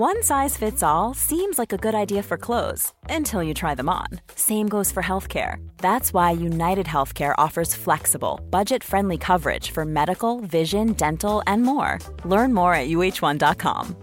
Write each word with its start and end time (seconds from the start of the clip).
One 0.00 0.22
size 0.22 0.56
fits 0.56 0.82
all 0.82 1.12
seems 1.12 1.58
like 1.58 1.74
a 1.74 1.76
good 1.76 1.94
idea 1.94 2.22
for 2.22 2.38
clothes 2.38 2.94
until 3.10 3.42
you 3.42 3.52
try 3.52 3.74
them 3.74 3.90
on. 3.90 4.06
Same 4.34 4.66
goes 4.66 4.90
for 4.90 5.02
healthcare. 5.02 5.56
That's 5.76 6.14
why 6.14 6.30
United 6.30 6.86
Healthcare 6.86 7.34
offers 7.36 7.74
flexible, 7.74 8.40
budget 8.50 8.82
friendly 8.82 9.18
coverage 9.18 9.72
for 9.72 9.84
medical, 9.84 10.40
vision, 10.40 10.94
dental, 10.94 11.42
and 11.46 11.62
more. 11.62 11.98
Learn 12.24 12.54
more 12.54 12.72
at 12.72 12.88
uh1.com. 12.88 13.96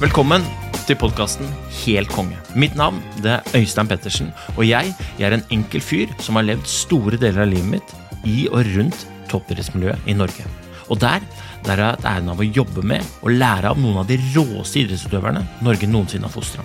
Velkommen 0.00 0.40
til 0.86 0.96
podkasten 0.96 1.52
Helt 1.82 2.08
konge. 2.08 2.38
Mitt 2.54 2.76
navn 2.76 3.02
det 3.20 3.34
er 3.34 3.60
Øystein 3.60 3.92
Pettersen, 3.92 4.32
og 4.56 4.64
jeg, 4.68 4.94
jeg 5.18 5.28
er 5.28 5.36
en 5.36 5.44
enkel 5.50 5.84
fyr 5.84 6.16
som 6.16 6.40
har 6.40 6.48
levd 6.48 6.64
store 6.64 7.20
deler 7.20 7.44
av 7.44 7.52
livet 7.52 7.76
mitt 7.76 7.94
i 8.24 8.48
og 8.48 8.64
rundt 8.72 9.06
toppidrettsmiljøet 9.30 10.08
i 10.10 10.16
Norge. 10.16 10.46
Og 10.86 11.00
der, 11.02 11.24
der 11.66 11.74
har 11.74 11.82
jeg 11.82 11.96
hatt 11.96 12.08
æren 12.12 12.32
av 12.32 12.42
å 12.42 12.46
jobbe 12.46 12.84
med 12.86 13.06
og 13.22 13.34
lære 13.34 13.72
av 13.72 13.80
noen 13.80 14.02
av 14.02 14.10
de 14.10 14.18
råeste 14.34 14.84
idrettsutøverne 14.84 15.42
Norge 15.66 15.88
noensinne 15.90 16.28
har 16.28 16.34
fostra. 16.34 16.64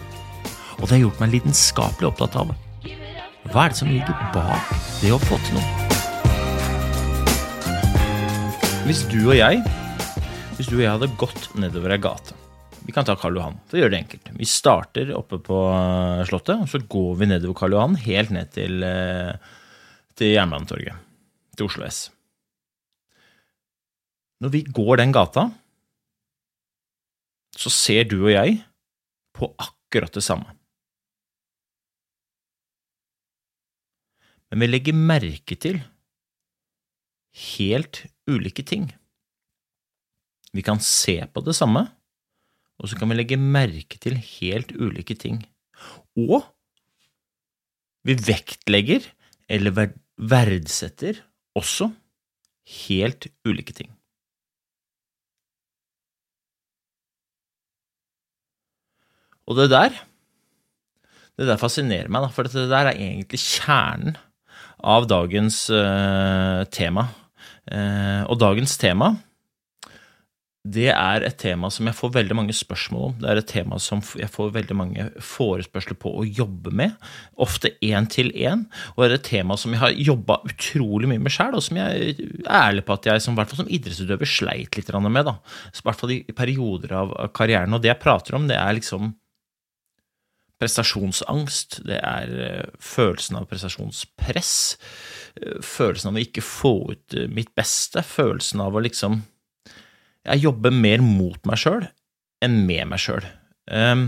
Og 0.78 0.86
det 0.86 0.96
har 0.96 1.06
gjort 1.06 1.22
meg 1.24 1.36
lidenskapelig 1.38 2.12
opptatt 2.12 2.38
av 2.42 2.54
hva 3.52 3.66
er 3.66 3.74
det 3.74 3.80
som 3.80 3.90
ligger 3.90 4.16
bak 4.36 4.70
det 5.02 5.10
å 5.12 5.18
få 5.20 5.40
til 5.42 5.58
noe. 5.58 5.90
Hvis 8.86 9.02
du 9.10 9.18
og 9.24 9.36
jeg 9.36 9.64
hvis 10.62 10.70
du 10.70 10.76
og 10.76 10.84
jeg 10.84 10.94
hadde 10.94 11.08
gått 11.18 11.48
nedover 11.58 11.96
ei 11.96 11.98
gate 11.98 12.36
Vi 12.86 12.94
kan 12.94 13.06
ta 13.08 13.16
Karl 13.18 13.40
Johan, 13.40 13.56
for 13.66 13.80
å 13.80 13.82
gjøre 13.82 13.94
det 13.96 14.00
enkelt. 14.04 14.30
Vi 14.38 14.46
starter 14.46 15.10
oppe 15.18 15.40
på 15.42 15.58
eh, 15.74 16.22
Slottet, 16.30 16.62
og 16.62 16.70
så 16.70 16.82
går 16.86 17.16
vi 17.18 17.30
nedover 17.32 17.58
Karl 17.58 17.76
Johan 17.78 17.98
helt 18.04 18.34
ned 18.36 18.52
til, 18.54 18.82
eh, 18.86 19.34
til 20.18 20.36
Jernbanetorget. 20.36 21.02
Til 21.58 21.66
Oslo 21.66 21.86
S. 21.88 22.04
Når 24.42 24.54
vi 24.56 24.64
går 24.66 24.98
den 25.02 25.14
gata, 25.14 25.46
så 27.58 27.70
ser 27.70 28.08
du 28.10 28.24
og 28.24 28.32
jeg 28.34 28.58
på 29.38 29.52
akkurat 29.62 30.14
det 30.18 30.24
samme. 30.26 30.56
Men 34.52 34.64
vi 34.64 34.72
legger 34.72 34.98
merke 34.98 35.56
til 35.56 35.80
helt 37.54 38.02
ulike 38.28 38.66
ting. 38.68 38.90
Vi 40.52 40.64
kan 40.66 40.82
se 40.84 41.22
på 41.32 41.44
det 41.46 41.56
samme, 41.56 41.86
og 42.82 42.90
så 42.90 42.98
kan 43.00 43.12
vi 43.12 43.20
legge 43.22 43.38
merke 43.40 44.02
til 44.02 44.18
helt 44.18 44.74
ulike 44.76 45.16
ting. 45.16 45.40
Og 46.20 46.42
vi 48.04 48.18
vektlegger 48.18 49.06
eller 49.52 49.94
verdsetter 50.18 51.22
også 51.56 51.92
helt 52.88 53.30
ulike 53.48 53.78
ting. 53.78 53.92
Og 59.52 59.60
det 59.60 59.72
der 59.74 60.00
det 61.40 61.48
der 61.48 61.58
fascinerer 61.58 62.12
meg, 62.12 62.28
for 62.36 62.46
det 62.46 62.68
der 62.70 62.92
er 62.92 62.98
egentlig 62.98 63.40
kjernen 63.42 64.18
av 64.82 65.08
dagens 65.10 65.64
uh, 65.74 66.64
tema. 66.74 67.08
Uh, 67.72 68.24
og 68.30 68.40
dagens 68.42 68.76
tema 68.82 69.14
det 70.62 70.92
er 70.94 71.24
et 71.26 71.40
tema 71.42 71.72
som 71.74 71.88
jeg 71.90 71.98
får 71.98 72.12
veldig 72.14 72.36
mange 72.38 72.54
spørsmål 72.54 73.06
om. 73.08 73.14
Det 73.24 73.30
er 73.32 73.40
et 73.40 73.48
tema 73.50 73.80
som 73.82 74.02
jeg 74.20 74.30
får 74.30 74.52
veldig 74.54 74.76
mange 74.78 75.06
forespørsler 75.26 75.98
på 75.98 76.12
å 76.20 76.26
jobbe 76.28 76.70
med, 76.78 76.94
ofte 77.42 77.72
én 77.82 78.06
til 78.06 78.30
én. 78.38 78.68
Og 78.94 79.02
det 79.02 79.08
er 79.08 79.16
et 79.16 79.26
tema 79.26 79.58
som 79.58 79.74
jeg 79.74 79.82
har 79.82 79.96
jobba 79.98 80.38
utrolig 80.46 81.10
mye 81.10 81.24
med 81.24 81.34
sjøl, 81.34 81.58
og 81.58 81.66
som 81.66 81.82
jeg 81.82 82.14
er 82.14 82.52
ærlig 82.60 82.86
på 82.86 82.94
at 82.94 83.10
jeg 83.10 83.26
som, 83.26 83.42
som 83.56 83.74
idrettsutøver 83.74 84.30
sleit 84.30 84.78
litt 84.78 84.94
med. 85.02 85.26
da. 85.26 85.40
I 85.74 85.82
hvert 85.88 86.04
fall 86.04 86.14
i 86.14 86.22
perioder 86.30 86.94
av 87.00 87.18
karrieren. 87.34 87.74
Og 87.74 87.82
det 87.82 87.90
jeg 87.96 88.04
prater 88.04 88.38
om, 88.38 88.46
det 88.46 88.60
er 88.62 88.78
liksom 88.78 89.16
prestasjonsangst, 90.62 91.82
det 91.88 91.98
er 92.06 92.34
eh, 92.46 92.70
følelsen 92.82 93.40
av 93.40 93.48
prestasjonspress, 93.50 94.54
eh, 95.42 95.60
følelsen 95.66 96.12
av 96.12 96.20
å 96.20 96.24
ikke 96.24 96.44
få 96.46 96.76
ut 96.94 97.18
eh, 97.18 97.30
mitt 97.32 97.52
beste, 97.58 98.04
følelsen 98.06 98.64
av 98.64 98.78
å 98.78 98.86
liksom 98.86 99.24
Jeg 100.22 100.44
jobber 100.44 100.70
mer 100.70 101.02
mot 101.02 101.48
meg 101.50 101.58
sjøl 101.58 101.88
enn 102.46 102.60
med 102.68 102.86
meg 102.92 103.00
sjøl. 103.02 103.24
Um, 103.66 103.74
ehm, 103.74 104.04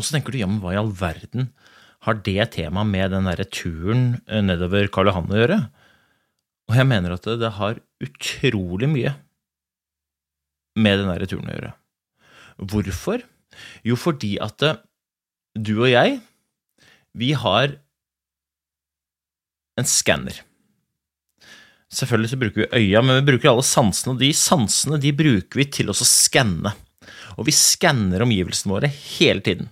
og 0.00 0.04
så 0.06 0.14
tenker 0.14 0.32
du, 0.32 0.38
ja, 0.40 0.48
men 0.48 0.62
hva 0.62 0.72
i 0.72 0.78
all 0.80 0.88
verden 0.96 1.50
har 2.08 2.16
det 2.24 2.46
temaet 2.54 2.88
med 2.88 3.12
den 3.12 3.28
derre 3.28 3.44
turen 3.44 4.06
nedover 4.48 4.88
Karl 4.88 5.10
Johan 5.10 5.28
å 5.28 5.40
gjøre? 5.42 5.58
Og 6.72 6.80
jeg 6.80 6.88
mener 6.88 7.18
at 7.18 7.28
det, 7.28 7.36
det 7.44 7.52
har 7.58 7.82
utrolig 8.00 8.88
mye 8.88 9.12
med 10.80 11.02
den 11.02 11.12
derre 11.12 11.28
turen 11.28 11.52
å 11.52 11.56
gjøre. 11.58 11.72
Hvorfor? 12.72 13.28
Jo, 13.86 13.98
fordi 14.00 14.36
at 14.42 14.64
eh, 14.66 14.80
du 15.56 15.74
og 15.78 15.90
jeg, 15.90 16.18
vi 17.16 17.32
har 17.36 17.76
en 19.76 19.88
skanner. 19.88 20.42
Selvfølgelig 21.92 22.32
så 22.32 22.40
bruker 22.40 22.64
vi 22.64 22.82
øya, 22.82 23.02
men 23.04 23.20
vi 23.20 23.30
bruker 23.30 23.52
alle 23.52 23.64
sansene, 23.64 24.16
og 24.16 24.20
de 24.20 24.32
sansene 24.36 24.98
de 25.00 25.14
bruker 25.16 25.62
vi 25.62 25.68
til 25.78 25.92
å 25.92 25.96
skanne. 25.96 26.74
Og 27.36 27.46
vi 27.48 27.54
skanner 27.54 28.24
omgivelsene 28.24 28.74
våre 28.74 28.90
hele 28.90 29.44
tiden. 29.44 29.70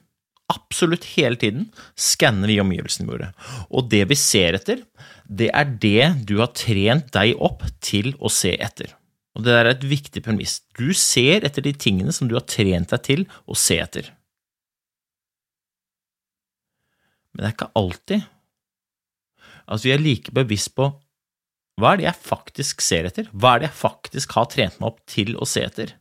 Absolutt 0.53 1.07
hele 1.15 1.41
tiden 1.41 1.71
skanner 1.99 2.53
vi 2.53 2.61
omgivelsene 2.63 3.09
våre. 3.09 3.31
Og 3.73 3.89
det 3.93 4.05
vi 4.11 4.19
ser 4.21 4.59
etter, 4.59 4.85
det 5.25 5.49
er 5.57 5.73
det 5.81 6.11
du 6.29 6.37
har 6.43 6.53
trent 6.57 7.11
deg 7.17 7.41
opp 7.43 7.65
til 7.85 8.13
å 8.21 8.31
se 8.33 8.53
etter. 8.53 8.93
Og 9.35 9.43
det 9.43 9.55
der 9.55 9.67
er 9.67 9.75
et 9.75 9.87
viktig 9.91 10.23
premiss. 10.23 10.61
Du 10.79 10.93
ser 10.95 11.47
etter 11.47 11.65
de 11.65 11.73
tingene 11.75 12.15
som 12.15 12.31
du 12.31 12.37
har 12.39 12.47
trent 12.47 12.93
deg 12.93 13.03
til 13.07 13.25
å 13.51 13.57
se 13.59 13.81
etter. 13.83 14.13
Men 17.35 17.43
det 17.43 17.49
er 17.49 17.57
ikke 17.57 17.73
alltid 17.75 18.29
at 19.65 19.83
vi 19.83 19.91
er 19.95 20.03
like 20.03 20.35
bevisst 20.35 20.75
på 20.77 20.93
hva 21.81 21.95
er 21.95 21.99
det 21.99 22.07
jeg 22.07 22.23
faktisk 22.29 22.83
ser 22.85 23.09
etter, 23.09 23.27
hva 23.35 23.57
er 23.57 23.65
det 23.65 23.71
jeg 23.73 23.81
faktisk 23.81 24.37
har 24.37 24.47
trent 24.53 24.77
meg 24.79 24.93
opp 24.93 25.01
til 25.11 25.35
å 25.35 25.49
se 25.49 25.65
etter. 25.67 25.97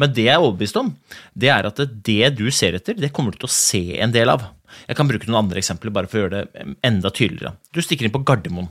Men 0.00 0.14
det 0.16 0.28
jeg 0.28 0.36
er 0.36 0.44
overbevist 0.44 0.78
om, 0.80 0.92
det 1.34 1.50
er 1.52 1.66
at 1.68 1.80
det 2.06 2.30
du 2.38 2.46
ser 2.54 2.78
etter, 2.78 2.94
det 2.96 3.10
kommer 3.12 3.34
du 3.34 3.40
til 3.42 3.50
å 3.50 3.52
se 3.52 3.82
en 4.00 4.14
del 4.14 4.30
av. 4.32 4.46
Jeg 4.86 4.96
kan 4.96 5.10
bruke 5.10 5.26
noen 5.26 5.42
andre 5.42 5.60
eksempler 5.60 5.92
bare 5.92 6.08
for 6.08 6.20
å 6.20 6.22
gjøre 6.22 6.44
det 6.46 6.68
enda 6.86 7.10
tydeligere. 7.10 7.56
Du 7.74 7.82
stikker 7.82 8.06
inn 8.06 8.14
på 8.14 8.22
Gardermoen. 8.22 8.70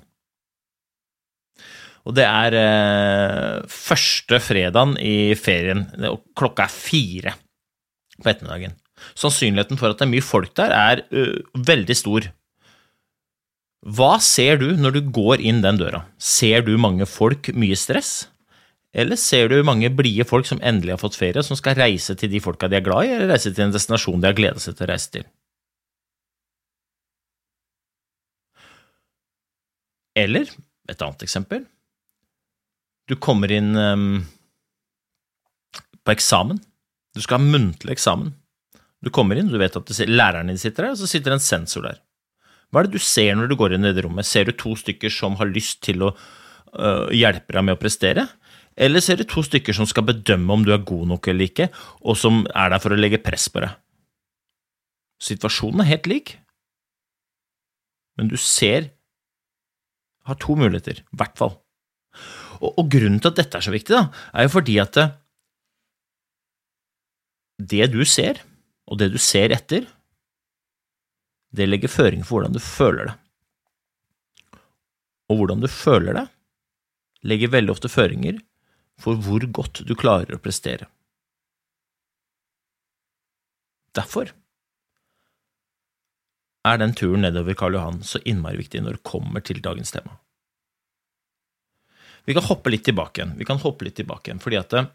Og 2.07 2.15
det 2.17 2.25
er 2.25 2.55
eh, 2.57 3.67
første 3.69 4.39
fredagen 4.41 4.95
i 5.01 5.35
ferien, 5.37 5.85
og 6.09 6.23
klokka 6.37 6.65
er 6.65 6.73
fire 6.73 7.35
på 8.19 8.31
ettermiddagen. 8.31 8.75
Sannsynligheten 9.19 9.79
for 9.79 9.91
at 9.91 9.99
det 9.99 10.07
er 10.07 10.13
mye 10.13 10.25
folk 10.25 10.51
der, 10.59 10.73
er 10.75 11.03
uh, 11.15 11.39
veldig 11.55 11.95
stor. 11.95 12.25
Hva 13.95 14.17
ser 14.23 14.59
du 14.59 14.73
når 14.75 14.97
du 14.97 15.13
går 15.15 15.39
inn 15.39 15.61
den 15.63 15.79
døra? 15.79 16.03
Ser 16.19 16.65
du 16.67 16.73
mange 16.81 17.07
folk, 17.07 17.47
mye 17.55 17.77
stress? 17.79 18.27
Eller 18.91 19.19
ser 19.21 19.47
du 19.51 19.61
mange 19.63 19.91
blide 19.93 20.25
folk 20.27 20.49
som 20.49 20.59
endelig 20.65 20.97
har 20.97 21.03
fått 21.03 21.15
ferie, 21.19 21.43
som 21.45 21.55
skal 21.55 21.77
reise 21.79 22.15
til 22.19 22.31
de 22.31 22.41
folka 22.43 22.67
de 22.67 22.79
er 22.79 22.83
glad 22.83 23.07
i, 23.07 23.13
eller 23.15 23.31
reise 23.31 23.53
til 23.53 23.67
en 23.67 23.75
destinasjon 23.75 24.19
de 24.19 24.27
har 24.31 24.37
gleda 24.37 24.59
seg 24.59 24.75
til 24.75 24.87
å 24.87 24.91
reise 24.91 25.13
til? 25.15 25.27
Eller 30.19 30.49
et 30.89 31.05
annet 31.05 31.23
eksempel 31.23 31.63
du 33.09 33.15
kommer 33.17 33.51
inn 33.51 33.73
um, 33.75 34.19
på 36.05 36.13
eksamen. 36.13 36.59
Du 37.15 37.23
skal 37.23 37.39
ha 37.39 37.51
muntlig 37.55 37.95
eksamen. 37.95 38.35
Du 39.01 39.09
kommer 39.13 39.39
inn, 39.39 39.49
du 39.49 39.57
vet 39.57 39.77
at 39.79 39.91
læreren 40.05 40.51
din 40.51 40.59
sitter 40.59 40.85
der, 40.85 40.93
og 40.93 41.01
så 41.01 41.09
sitter 41.09 41.33
en 41.33 41.43
sensor 41.43 41.87
der. 41.87 42.01
Hva 42.69 42.83
er 42.83 42.89
det 42.89 42.99
du 42.99 43.01
ser 43.01 43.33
når 43.37 43.49
du 43.49 43.55
går 43.57 43.73
inn 43.75 43.87
i 43.89 43.93
det 43.95 44.03
rommet? 44.05 44.27
Ser 44.27 44.45
du 44.45 44.53
to 44.53 44.75
stykker 44.77 45.09
som 45.13 45.39
har 45.39 45.49
lyst 45.49 45.81
til 45.87 46.03
å 46.05 46.11
uh, 46.13 47.07
hjelpe 47.15 47.55
deg 47.55 47.65
med 47.65 47.77
å 47.77 47.81
prestere? 47.81 48.27
Eller 48.79 49.01
ser 49.03 49.19
du 49.19 49.25
to 49.27 49.41
stykker 49.43 49.75
som 49.75 49.87
skal 49.89 50.05
bedømme 50.07 50.53
om 50.53 50.65
du 50.67 50.69
er 50.75 50.85
god 50.85 51.09
nok 51.09 51.31
eller 51.31 51.49
ikke, 51.49 51.69
og 52.05 52.19
som 52.19 52.43
er 52.53 52.69
der 52.75 52.83
for 52.83 52.93
å 52.93 52.99
legge 52.99 53.21
press 53.23 53.47
på 53.51 53.63
deg? 53.63 53.73
Situasjonen 55.19 55.81
er 55.83 55.89
helt 55.89 56.07
lik, 56.07 56.37
men 58.19 58.31
du 58.31 58.37
ser 58.39 58.93
Har 60.27 60.35
to 60.37 60.53
muligheter, 60.53 60.99
i 60.99 61.17
hvert 61.17 61.39
fall. 61.39 61.55
Og, 62.59 62.73
og, 62.73 62.89
grunnen 62.91 63.21
til 63.23 63.31
at 63.31 63.39
dette 63.39 63.59
er 63.59 63.65
så 63.65 63.73
viktig, 63.73 63.95
da, 63.95 64.09
er 64.33 64.47
jo 64.47 64.53
fordi 64.53 64.75
at 64.83 64.97
det, 64.97 65.07
det 67.71 67.87
du 67.93 68.03
ser, 68.07 68.41
og 68.89 68.99
det 68.99 69.11
du 69.13 69.19
ser 69.21 69.53
etter, 69.55 69.87
det 71.55 71.67
legger 71.69 71.91
føring 71.91 72.25
for 72.25 72.39
hvordan 72.39 72.55
du 72.55 72.61
føler 72.63 73.09
det. 73.09 73.15
Og 75.29 75.39
hvordan 75.39 75.63
du 75.63 75.69
føler 75.71 76.17
det, 76.17 76.27
legger 77.29 77.53
veldig 77.53 77.73
ofte 77.75 77.91
føringer 77.91 78.39
for 78.99 79.19
hvor 79.23 79.43
godt 79.55 79.83
du 79.87 79.95
klarer 79.97 80.35
å 80.35 80.43
prestere. 80.43 80.87
Derfor 83.95 84.31
er 86.67 86.79
den 86.79 86.93
turen 86.97 87.23
nedover 87.23 87.55
Karl 87.57 87.77
Johan 87.77 88.01
så 88.05 88.21
innmari 88.27 88.59
viktig 88.59 88.83
når 88.83 88.99
det 88.99 89.07
kommer 89.07 89.43
til 89.45 89.61
dagens 89.63 89.93
tema. 89.95 90.19
Vi 92.29 92.35
kan 92.37 92.45
hoppe 92.45 92.69
litt 92.69 92.85
tilbake 92.85 93.23
igjen. 93.23 93.33
Vi 93.39 93.45
kan 93.47 93.57
hoppe 93.57 93.87
litt 93.87 93.95
tilbake 93.97 94.29
igjen, 94.29 94.41
fordi 94.43 94.59
at 94.59 94.75
eh, 94.77 94.89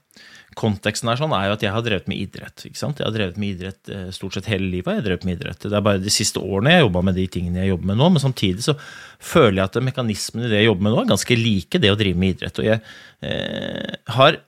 Konteksten 0.55 1.09
her 1.11 1.19
sånn 1.19 1.33
er 1.35 1.49
jo 1.49 1.55
at 1.57 1.65
jeg 1.65 1.75
har 1.75 1.83
drevet 1.83 2.07
med 2.07 2.21
idrett. 2.23 2.63
ikke 2.69 2.79
sant? 2.79 3.01
Jeg 3.01 3.09
har 3.09 3.15
drevet 3.17 3.39
med 3.43 3.57
idrett 3.57 3.91
eh, 3.91 4.07
stort 4.15 4.37
sett 4.37 4.47
hele 4.47 4.69
livet. 4.71 4.93
jeg 4.93 5.01
har 5.01 5.07
drevet 5.09 5.25
med 5.27 5.41
idrett. 5.41 5.65
Det 5.67 5.75
er 5.75 5.83
bare 5.83 6.03
de 6.03 6.13
siste 6.15 6.39
årene 6.39 6.71
jeg 6.71 6.79
har 6.79 6.85
jobba 6.85 7.01
med 7.09 7.17
de 7.19 7.25
tingene 7.27 7.65
jeg 7.65 7.73
jobber 7.73 7.89
med 7.91 7.99
nå. 7.99 8.11
Men 8.15 8.23
samtidig 8.23 8.67
så 8.67 8.77
føler 9.19 9.59
jeg 9.59 9.67
at 9.67 9.79
mekanismene 9.89 10.47
i 10.47 10.53
det 10.53 10.61
jeg 10.61 10.69
jobber 10.69 10.87
med 10.87 10.95
nå, 10.95 11.01
er 11.03 11.11
ganske 11.11 11.39
like 11.41 11.81
det 11.83 11.91
å 11.91 11.97
drive 11.99 12.21
med 12.23 12.37
idrett. 12.37 12.61
Og 12.63 12.69
jeg 12.69 12.83
eh, 13.27 13.97
har, 14.19 14.39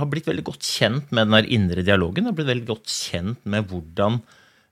har, 0.00 0.08
blitt 0.14 0.30
veldig 0.30 0.46
godt 0.46 0.70
kjent 0.70 1.12
med 1.12 1.28
den 1.28 1.36
der 1.36 1.50
indre 1.58 1.84
dialogen. 1.90 2.24
Jeg 2.24 2.32
har 2.32 2.38
blitt 2.38 2.52
veldig 2.54 2.70
godt 2.70 2.94
kjent 2.94 3.44
med 3.52 3.68
hvordan 3.68 4.16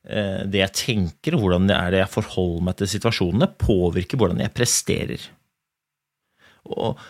eh, 0.09 0.41
det 0.49 0.65
jeg 0.65 0.77
tenker, 0.87 1.37
hvordan 1.37 1.69
det 1.69 1.77
er 1.77 1.93
det 1.93 2.01
jeg 2.07 2.15
forholder 2.17 2.65
meg 2.71 2.81
til 2.81 2.93
situasjonene, 2.95 3.51
påvirker 3.61 4.25
hvordan 4.25 4.41
jeg 4.47 4.57
presterer. 4.57 5.29
Og 6.77 7.01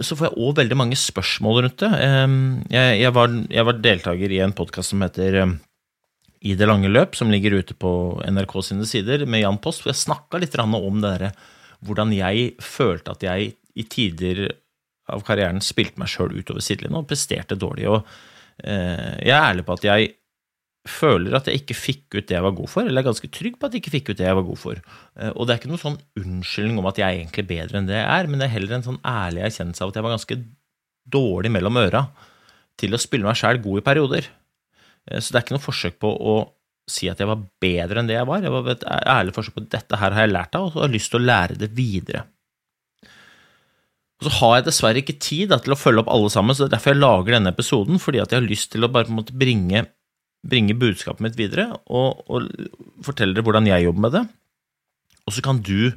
så 0.00 0.16
får 0.16 0.28
jeg 0.28 0.40
òg 0.40 0.54
veldig 0.60 0.78
mange 0.78 0.98
spørsmål 0.98 1.64
rundt 1.64 1.82
det. 1.82 1.90
Jeg, 2.72 3.00
jeg, 3.00 3.12
var, 3.16 3.34
jeg 3.50 3.66
var, 3.68 3.80
deltaker 3.84 4.32
i 4.32 4.40
en 4.44 4.54
podkast 4.56 4.94
som 4.94 5.02
heter 5.04 5.40
I 6.46 6.54
det 6.56 6.68
lange 6.68 6.88
løp, 6.88 7.18
som 7.18 7.32
ligger 7.32 7.58
ute 7.60 7.76
på 7.76 7.92
NRK 8.24 8.54
sine 8.70 8.88
sider, 8.88 9.26
med 9.26 9.44
Jan 9.44 9.60
Post, 9.62 9.82
hvor 9.82 9.92
jeg 9.92 10.02
snakka 10.02 10.40
litt 10.40 10.56
om 10.60 11.02
det 11.02 11.14
der, 11.18 11.34
hvordan 11.84 12.12
jeg 12.12 12.54
følte 12.62 13.16
at 13.16 13.24
jeg 13.24 13.54
i 13.74 13.86
tider 13.88 14.46
av 15.10 15.24
karrieren 15.26 15.62
spilte 15.64 16.00
meg 16.00 16.10
sjøl 16.10 16.36
utover 16.36 16.62
sidelinja 16.64 17.00
og 17.00 17.08
presterte 17.10 17.58
dårlig. 17.58 17.88
Og 17.90 18.00
eh, 18.62 19.20
jeg 19.26 19.34
er 19.34 19.48
ærlig 19.50 19.66
på 19.66 19.76
at 19.78 19.86
jeg 19.88 20.12
føler 20.88 21.34
at 21.36 21.48
jeg 21.48 21.60
ikke 21.60 21.76
fikk 21.76 22.16
ut 22.16 22.28
det 22.30 22.36
jeg 22.38 22.44
var 22.44 22.54
god 22.56 22.70
for, 22.72 22.88
eller 22.88 23.02
er 23.02 23.08
ganske 23.10 23.28
trygg 23.36 23.58
på 23.60 23.68
at 23.68 23.74
jeg 23.76 23.82
ikke 23.82 23.92
fikk 23.98 24.10
ut 24.10 24.20
det 24.20 24.24
jeg 24.24 24.38
var 24.38 24.46
god 24.46 24.60
for. 24.60 24.80
Eh, 25.20 25.32
og 25.34 25.44
det 25.44 25.52
er 25.52 25.60
ikke 25.60 25.72
noen 25.72 25.82
sånn 25.82 25.98
unnskyldning 26.20 26.80
om 26.80 26.88
at 26.88 27.00
jeg 27.00 27.06
er 27.06 27.20
egentlig 27.20 27.46
bedre 27.50 27.80
enn 27.80 27.90
det 27.90 27.98
jeg 27.98 28.08
er, 28.08 28.30
men 28.30 28.40
det 28.40 28.48
er 28.48 28.54
heller 28.54 28.78
en 28.78 28.86
sånn 28.86 29.02
ærlig 29.04 29.44
erkjennelse 29.48 29.84
av 29.84 29.92
at 29.92 30.00
jeg 30.00 30.06
var 30.06 30.16
ganske 30.16 30.38
dårlig 31.10 31.52
mellom 31.52 31.80
øra 31.80 32.06
til 32.80 32.96
å 32.96 33.02
spille 33.02 33.28
meg 33.28 33.36
sjæl 33.36 33.60
god 33.60 33.82
i 33.82 33.84
perioder. 33.90 34.30
Eh, 35.10 35.20
så 35.20 35.28
det 35.28 35.40
er 35.40 35.46
ikke 35.46 35.58
noe 35.58 35.68
forsøk 35.68 36.00
på 36.00 36.14
å 36.16 36.40
si 36.90 37.10
at 37.12 37.20
jeg 37.20 37.28
var 37.28 37.44
bedre 37.62 38.00
enn 38.00 38.08
det 38.08 38.16
jeg 38.16 38.28
var. 38.32 38.42
Jeg 38.42 38.56
var 38.56 38.72
et 38.72 38.88
ærlig 38.88 39.36
forsøk 39.36 39.58
på 39.58 39.64
at 39.66 39.72
dette 39.76 40.00
her 40.00 40.16
har 40.16 40.26
jeg 40.26 40.34
lært 40.34 40.56
av, 40.56 40.66
og 40.66 40.72
så 40.72 40.80
har 40.80 40.88
jeg 40.88 40.96
lyst 40.96 41.12
til 41.12 41.20
å 41.20 41.28
lære 41.28 41.60
det 41.60 41.70
videre. 41.76 42.24
Og 44.20 44.26
så 44.26 44.34
har 44.40 44.58
jeg 44.58 44.66
dessverre 44.66 45.00
ikke 45.00 45.20
tid 45.20 45.52
da, 45.52 45.60
til 45.60 45.76
å 45.76 45.80
følge 45.80 46.02
opp 46.02 46.10
alle 46.12 46.32
sammen, 46.32 46.56
så 46.56 46.64
det 46.64 46.72
er 46.72 46.76
derfor 46.78 46.92
jeg 46.92 47.04
lager 47.04 47.36
denne 47.36 47.52
episoden, 47.54 48.00
fordi 48.02 48.20
at 48.20 48.32
jeg 48.32 48.42
har 48.42 48.48
lyst 48.48 48.72
til 48.72 48.84
å 48.84 48.90
bare 48.92 49.08
på 49.08 49.14
en 49.14 49.20
måte 49.22 49.36
bringe 49.36 49.86
bringe 50.46 50.76
budskapet 50.78 51.24
mitt 51.24 51.38
videre 51.38 51.66
og, 51.92 52.22
og 52.32 52.46
fortelle 53.04 53.36
dere 53.36 53.44
hvordan 53.44 53.68
jeg 53.68 53.86
jobber 53.86 54.06
med 54.06 54.14
det. 54.16 54.24
Og 55.28 55.36
så 55.36 55.44
kan 55.44 55.60
du 55.62 55.92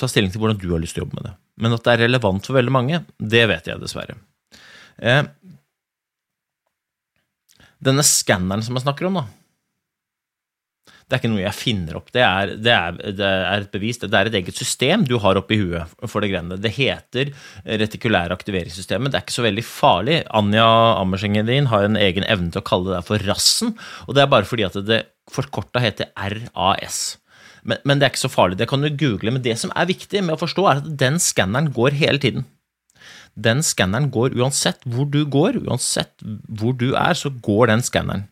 ta 0.00 0.08
stilling 0.10 0.32
til 0.32 0.42
hvordan 0.42 0.58
du 0.58 0.70
har 0.72 0.82
lyst 0.82 0.96
til 0.96 1.04
å 1.04 1.06
jobbe 1.06 1.20
med 1.20 1.28
det. 1.28 1.34
Men 1.62 1.76
at 1.76 1.84
det 1.86 1.92
er 1.92 2.04
relevant 2.06 2.46
for 2.46 2.56
veldig 2.56 2.74
mange, 2.74 3.04
det 3.18 3.44
vet 3.50 3.68
jeg 3.70 3.82
dessverre. 3.82 4.16
Eh, 4.98 5.22
denne 7.84 8.04
skanneren 8.06 8.64
som 8.64 8.74
jeg 8.74 8.86
snakker 8.86 9.10
om, 9.10 9.20
da, 9.20 9.26
det 11.04 11.16
er 11.16 11.20
ikke 11.20 11.30
noe 11.34 11.42
jeg 11.42 11.56
finner 11.56 11.96
opp. 11.98 12.06
Det 12.14 12.22
er, 12.24 12.52
det 12.64 12.72
er, 12.72 12.94
det 13.18 13.26
er 13.28 13.64
et 13.66 13.72
bevis. 13.74 13.98
Det 14.00 14.08
er 14.16 14.30
et 14.30 14.38
eget 14.40 14.56
system 14.56 15.04
du 15.08 15.18
har 15.20 15.36
oppi 15.36 15.58
huet 15.60 15.92
for 16.08 16.24
det 16.24 16.30
greiene. 16.32 16.56
Det 16.56 16.72
heter 16.72 17.32
retikulære 17.82 18.32
aktiveringssystemet. 18.32 19.12
Det 19.12 19.20
er 19.20 19.26
ikke 19.26 19.36
så 19.36 19.44
veldig 19.44 19.66
farlig. 19.68 20.22
Anja 20.32 20.64
Ammersengen 21.02 21.50
din 21.50 21.68
har 21.72 21.84
en 21.84 22.00
egen 22.00 22.24
evne 22.24 22.48
til 22.54 22.62
å 22.62 22.66
kalle 22.70 22.96
det 22.96 23.02
for 23.08 23.28
rassen, 23.28 23.76
og 24.08 24.16
det 24.16 24.24
er 24.24 24.32
bare 24.32 24.48
fordi 24.48 24.66
at 24.70 24.80
det 24.88 25.02
forkorta 25.32 25.82
heter 25.84 26.10
RAS. 26.16 27.18
Men, 27.64 27.80
men, 27.84 28.00
det 28.00 28.08
er 28.08 28.14
ikke 28.14 28.24
så 28.24 28.32
farlig. 28.32 28.58
Det 28.60 28.68
kan 28.68 28.84
du 28.84 28.90
google. 28.92 29.32
Men 29.32 29.44
det 29.44 29.56
som 29.60 29.72
er 29.76 29.88
viktig 29.88 30.24
med 30.24 30.36
å 30.36 30.40
forstå, 30.40 30.68
er 30.68 30.82
at 30.82 30.92
den 31.00 31.20
skanneren 31.20 31.72
går 31.76 31.96
hele 32.00 32.20
tiden. 32.20 32.48
Den 33.34 33.64
skanneren 33.66 34.10
går 34.14 34.36
uansett 34.40 34.84
hvor 34.88 35.08
du 35.10 35.24
går, 35.28 35.60
uansett 35.64 36.12
hvor 36.48 36.76
du 36.76 36.92
er, 36.92 37.16
så 37.18 37.32
går 37.44 37.72
den 37.72 37.84
skanneren 37.84 38.28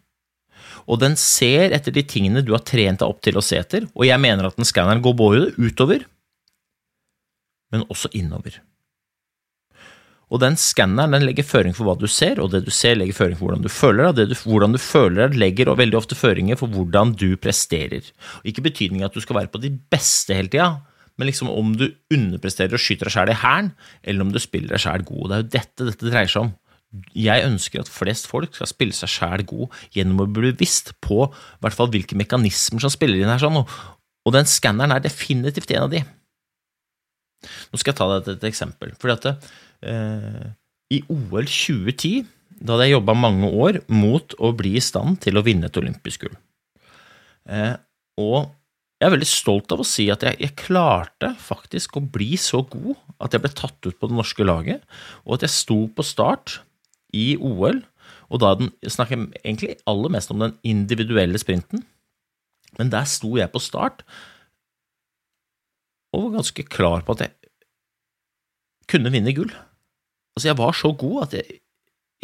og 0.86 0.98
den 1.02 1.14
ser 1.20 1.74
etter 1.76 1.94
de 1.94 2.04
tingene 2.06 2.42
du 2.44 2.52
har 2.56 2.64
trent 2.66 3.02
deg 3.02 3.08
opp 3.08 3.22
til 3.24 3.38
å 3.38 3.44
se 3.44 3.60
etter, 3.60 3.86
og 3.94 4.06
jeg 4.08 4.22
mener 4.22 4.48
at 4.48 4.58
den 4.58 4.68
skanneren 4.68 5.02
går 5.04 5.16
både 5.18 5.46
utover, 5.58 6.04
men 7.72 7.86
også 7.88 8.10
innover. 8.18 8.58
Og 10.32 10.40
den 10.40 10.54
skanneren 10.56 11.12
den 11.12 11.26
legger 11.26 11.44
føring 11.44 11.74
for 11.76 11.84
hva 11.84 11.94
du 12.00 12.06
ser, 12.08 12.40
og 12.40 12.54
det 12.54 12.62
du 12.64 12.70
ser, 12.72 12.96
legger 12.96 13.18
føring 13.18 13.36
for 13.36 13.50
hvordan 13.50 13.64
du 13.66 13.72
føler 13.72 14.14
deg. 14.16 14.30
Du, 14.30 14.38
hvordan 14.48 14.72
du 14.72 14.80
føler 14.80 15.26
deg, 15.26 15.36
legger 15.42 15.68
og 15.68 15.76
veldig 15.80 15.98
ofte 15.98 16.16
føringer 16.16 16.56
for 16.60 16.72
hvordan 16.72 17.12
du 17.20 17.34
presterer. 17.40 18.08
Og 18.40 18.48
ikke 18.48 18.64
betydning 18.64 19.04
at 19.04 19.12
du 19.12 19.20
skal 19.20 19.42
være 19.42 19.52
på 19.52 19.60
de 19.60 19.74
beste 19.92 20.36
hele 20.36 20.48
tida, 20.52 20.70
men 21.20 21.28
liksom 21.28 21.50
om 21.52 21.74
du 21.76 21.90
underpresterer 22.14 22.72
og 22.78 22.80
skyter 22.80 23.10
deg 23.10 23.14
sjæl 23.14 23.34
i 23.34 23.40
hælen, 23.42 23.72
eller 24.08 24.24
om 24.24 24.32
du 24.32 24.40
spiller 24.40 24.72
deg 24.72 24.84
sjæl 24.86 25.04
god. 25.04 25.26
Det 25.26 25.36
er 25.36 25.42
jo 25.42 25.50
dette 25.58 25.88
dette 25.90 26.08
dreier 26.08 26.32
seg 26.32 26.46
om 26.46 26.54
jeg 27.16 27.46
ønsker 27.46 27.82
at 27.82 27.90
flest 27.90 28.28
folk 28.28 28.54
skal 28.56 28.68
spille 28.68 28.96
seg 28.96 29.10
sjæl 29.10 29.44
god 29.48 29.76
gjennom 29.94 30.24
å 30.24 30.28
bli 30.28 30.52
bevisst 30.52 30.92
på 31.04 31.24
hvert 31.62 31.76
fall 31.76 31.90
hvilke 31.92 32.18
mekanismer 32.18 32.84
som 32.84 32.92
spiller 32.92 33.22
inn 33.22 33.32
her. 33.32 33.40
sånn, 33.40 33.62
og, 33.62 33.70
og 34.26 34.36
den 34.36 34.48
skanneren 34.50 34.94
er 34.96 35.04
definitivt 35.04 35.72
en 35.72 35.86
av 35.86 35.92
de. 35.94 36.02
Nå 37.42 37.80
skal 37.80 37.92
jeg 37.92 37.98
ta 37.98 38.08
deg 38.12 38.30
et 38.36 38.46
eksempel. 38.52 38.92
Fordi 39.00 39.16
at 39.16 39.48
eh, 39.88 40.46
I 40.94 41.02
OL 41.10 41.48
2010 41.48 42.28
da 42.62 42.76
hadde 42.76 42.86
jeg 42.86 42.96
jobba 42.96 43.14
mange 43.18 43.48
år 43.50 43.80
mot 43.90 44.34
å 44.38 44.52
bli 44.54 44.76
i 44.78 44.82
stand 44.84 45.18
til 45.24 45.38
å 45.38 45.42
vinne 45.42 45.66
et 45.66 45.78
olympisk 45.80 46.26
gull. 46.26 46.36
Eh, 47.50 47.74
og 48.22 48.52
jeg 49.02 49.08
er 49.08 49.14
veldig 49.16 49.26
stolt 49.26 49.72
av 49.74 49.80
å 49.82 49.86
si 49.86 50.06
at 50.14 50.22
jeg, 50.22 50.38
jeg, 50.44 50.54
klarte 50.60 51.32
faktisk 51.42 51.96
å 51.98 52.04
bli 52.04 52.36
så 52.38 52.60
god 52.62 52.94
at 53.18 53.34
jeg 53.34 53.42
ble 53.42 53.50
tatt 53.58 53.88
ut 53.88 53.96
på 53.98 54.10
det 54.10 54.14
norske 54.14 54.46
laget, 54.46 54.84
og 55.26 55.38
at 55.38 55.48
jeg 55.48 55.56
sto 55.56 55.78
på 55.90 56.06
start 56.06 56.60
i 57.12 57.36
OL, 57.36 57.82
og 58.32 58.40
da 58.40 58.54
den, 58.58 58.70
jeg 58.82 59.18
egentlig 59.44 59.76
aller 59.88 60.12
mest 60.12 60.32
om 60.32 60.40
den 60.42 60.54
individuelle 60.64 61.40
sprinten, 61.40 61.84
men 62.78 62.92
der 62.92 63.04
sto 63.08 63.34
jeg 63.36 63.52
på 63.52 63.60
start 63.60 64.00
og 66.12 66.26
var 66.26 66.38
ganske 66.38 66.64
klar 66.68 67.04
på 67.04 67.16
at 67.16 67.26
jeg 67.26 67.50
kunne 68.88 69.12
vinne 69.12 69.32
gull. 69.36 69.52
Altså, 70.36 70.48
jeg 70.50 70.58
var 70.58 70.76
så 70.76 70.92
god 70.96 71.26
at 71.26 71.36
jeg, 71.38 71.60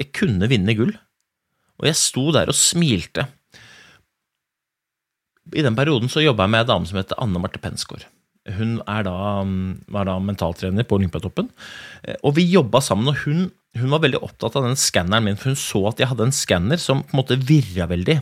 jeg 0.01 0.13
kunne 0.17 0.49
vinne 0.51 0.75
gull, 0.77 0.95
og 1.79 1.89
jeg 1.89 2.01
sto 2.01 2.29
der 2.35 2.51
og 2.51 2.57
smilte. 2.57 3.27
I 5.57 5.65
den 5.65 5.77
perioden 5.77 6.13
så 6.13 6.25
jobba 6.25 6.45
jeg 6.45 6.53
med 6.53 6.65
ei 6.65 6.69
dame 6.69 6.89
som 6.89 7.01
heter 7.01 7.21
Anne 7.23 7.41
Marte 7.41 7.61
Pensgaard. 7.63 8.05
Hun 8.57 8.79
da, 8.81 9.15
var 9.93 10.09
da 10.09 10.17
mentaltrener 10.25 10.87
på 10.89 10.97
Olympiatoppen, 10.97 11.51
og 12.25 12.37
vi 12.37 12.49
jobba 12.49 12.81
sammen, 12.85 13.13
og 13.13 13.25
hun 13.25 13.49
hun 13.77 13.91
var 13.93 14.01
veldig 14.03 14.21
opptatt 14.25 14.57
av 14.57 14.65
den 14.65 14.79
skanneren 14.81 15.27
min, 15.27 15.37
for 15.39 15.53
hun 15.53 15.61
så 15.61 15.83
at 15.91 16.01
jeg 16.01 16.09
hadde 16.11 16.29
en 16.29 16.35
skanner 16.35 16.81
som 16.81 17.03
på 17.05 17.13
en 17.13 17.21
måte 17.21 17.37
virra 17.49 17.89
veldig, 17.91 18.17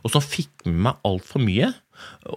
og 0.00 0.12
som 0.12 0.24
fikk 0.24 0.66
med 0.68 0.78
meg 0.86 1.08
altfor 1.08 1.42
mye, 1.42 1.72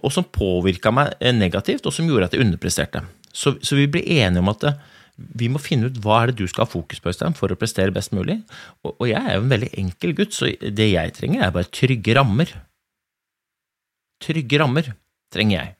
og 0.02 0.10
som 0.14 0.26
påvirka 0.26 0.92
meg 0.94 1.14
eh, 1.20 1.34
negativt, 1.34 1.86
og 1.86 1.94
som 1.94 2.08
gjorde 2.08 2.28
at 2.28 2.36
jeg 2.36 2.44
underpresterte. 2.44 3.02
Så, 3.30 3.56
så, 3.60 3.78
vi 3.78 3.88
ble 3.90 4.02
enige 4.18 4.42
om 4.42 4.50
at 4.52 4.66
eh, 4.68 4.78
vi 5.40 5.48
må 5.52 5.62
finne 5.62 5.88
ut 5.88 5.98
hva 6.04 6.20
er 6.22 6.30
det 6.32 6.42
du 6.42 6.50
skal 6.50 6.66
ha 6.66 6.70
fokus 6.70 7.00
på 7.02 7.12
Øystein, 7.12 7.36
for 7.38 7.52
å 7.52 7.58
prestere 7.58 7.94
best 7.94 8.14
mulig. 8.16 8.40
Og, 8.84 8.92
og 8.92 9.08
jeg 9.10 9.22
er 9.22 9.38
jo 9.38 9.46
en 9.46 9.54
veldig 9.54 9.72
enkel 9.82 10.14
gutt, 10.18 10.36
så 10.36 10.50
det 10.50 10.90
jeg 10.90 11.16
trenger, 11.16 11.46
er 11.46 11.54
bare 11.54 11.70
trygge 11.72 12.18
rammer. 12.18 12.52
Trygge 14.26 14.60
rammer 14.62 14.92
trenger 15.32 15.60
jeg. 15.60 15.74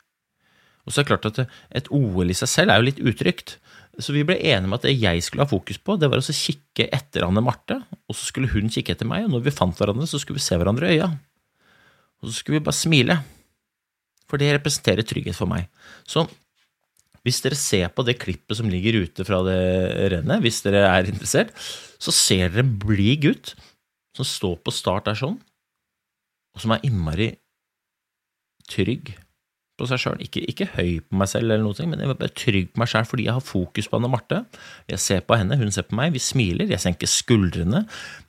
Og 0.86 0.94
så 0.94 1.00
er 1.00 1.04
det 1.04 1.10
klart 1.10 1.30
at 1.32 1.56
et 1.80 1.88
OL 1.94 2.30
i 2.30 2.36
seg 2.36 2.50
selv 2.50 2.72
er 2.72 2.80
jo 2.80 2.88
litt 2.88 3.02
utrygt. 3.02 3.56
Så 4.02 4.12
vi 4.12 4.26
ble 4.28 4.36
enige 4.36 4.68
om 4.68 4.74
at 4.76 4.84
det 4.84 4.92
jeg 4.98 5.22
skulle 5.24 5.46
ha 5.46 5.48
fokus 5.48 5.78
på, 5.80 5.96
det 5.96 6.10
var 6.12 6.20
å 6.20 6.36
kikke 6.38 6.88
etter 6.92 7.24
Anne 7.24 7.40
Marte, 7.44 7.78
og 8.04 8.16
så 8.16 8.28
skulle 8.28 8.50
hun 8.52 8.68
kikke 8.72 8.92
etter 8.92 9.08
meg, 9.08 9.24
og 9.24 9.32
når 9.32 9.46
vi 9.46 9.54
fant 9.56 9.78
hverandre, 9.78 10.08
så 10.10 10.20
skulle 10.20 10.40
vi 10.40 10.44
se 10.44 10.58
hverandre 10.60 10.90
i 10.90 10.98
øya. 10.98 11.08
Og 12.20 12.28
så 12.28 12.34
skulle 12.36 12.58
vi 12.58 12.66
bare 12.66 12.76
smile, 12.76 13.16
for 14.28 14.42
det 14.42 14.52
representerer 14.58 15.06
trygghet 15.06 15.38
for 15.38 15.48
meg. 15.48 15.70
Så 16.04 16.26
hvis 17.26 17.40
dere 17.42 17.58
ser 17.58 17.88
på 17.90 18.04
det 18.06 18.18
klippet 18.22 18.58
som 18.58 18.68
ligger 18.70 19.00
ute 19.06 19.24
fra 19.26 19.40
det 19.46 19.58
rennet, 20.12 20.44
hvis 20.44 20.60
dere 20.66 20.84
er 20.86 21.08
interessert, 21.10 21.56
så 21.98 22.12
ser 22.14 22.50
dere 22.52 22.66
en 22.66 22.76
blid 22.82 23.24
gutt 23.24 23.56
som 24.16 24.28
står 24.28 24.60
på 24.60 24.74
start 24.74 25.08
der 25.08 25.18
sånn, 25.18 25.40
og 26.54 26.62
som 26.62 26.76
er 26.76 26.84
innmari 26.86 27.32
trygg 28.70 29.16
på 29.76 29.88
seg 29.88 30.00
sjøl. 30.00 30.20
Ikke, 30.24 30.42
ikke, 30.50 30.68
høy 30.74 31.00
på 31.04 31.18
meg 31.20 31.30
selv, 31.30 31.50
eller 31.50 31.64
noe, 31.64 31.88
men 31.88 32.02
jeg 32.02 32.14
er 32.14 32.34
trygg 32.40 32.70
på 32.72 32.82
meg 32.82 32.90
sjøl 32.90 33.08
fordi 33.08 33.26
jeg 33.28 33.36
har 33.36 33.44
fokus 33.44 33.88
på 33.90 33.98
Anne 33.98 34.10
Marte. 34.12 34.42
Jeg 34.90 35.02
ser 35.02 35.24
på 35.26 35.38
henne, 35.38 35.58
hun 35.60 35.72
ser 35.74 35.88
på 35.88 35.98
meg, 35.98 36.14
vi 36.16 36.22
smiler, 36.22 36.70
jeg 36.72 36.82
senker 36.82 37.10
skuldrene, 37.10 37.84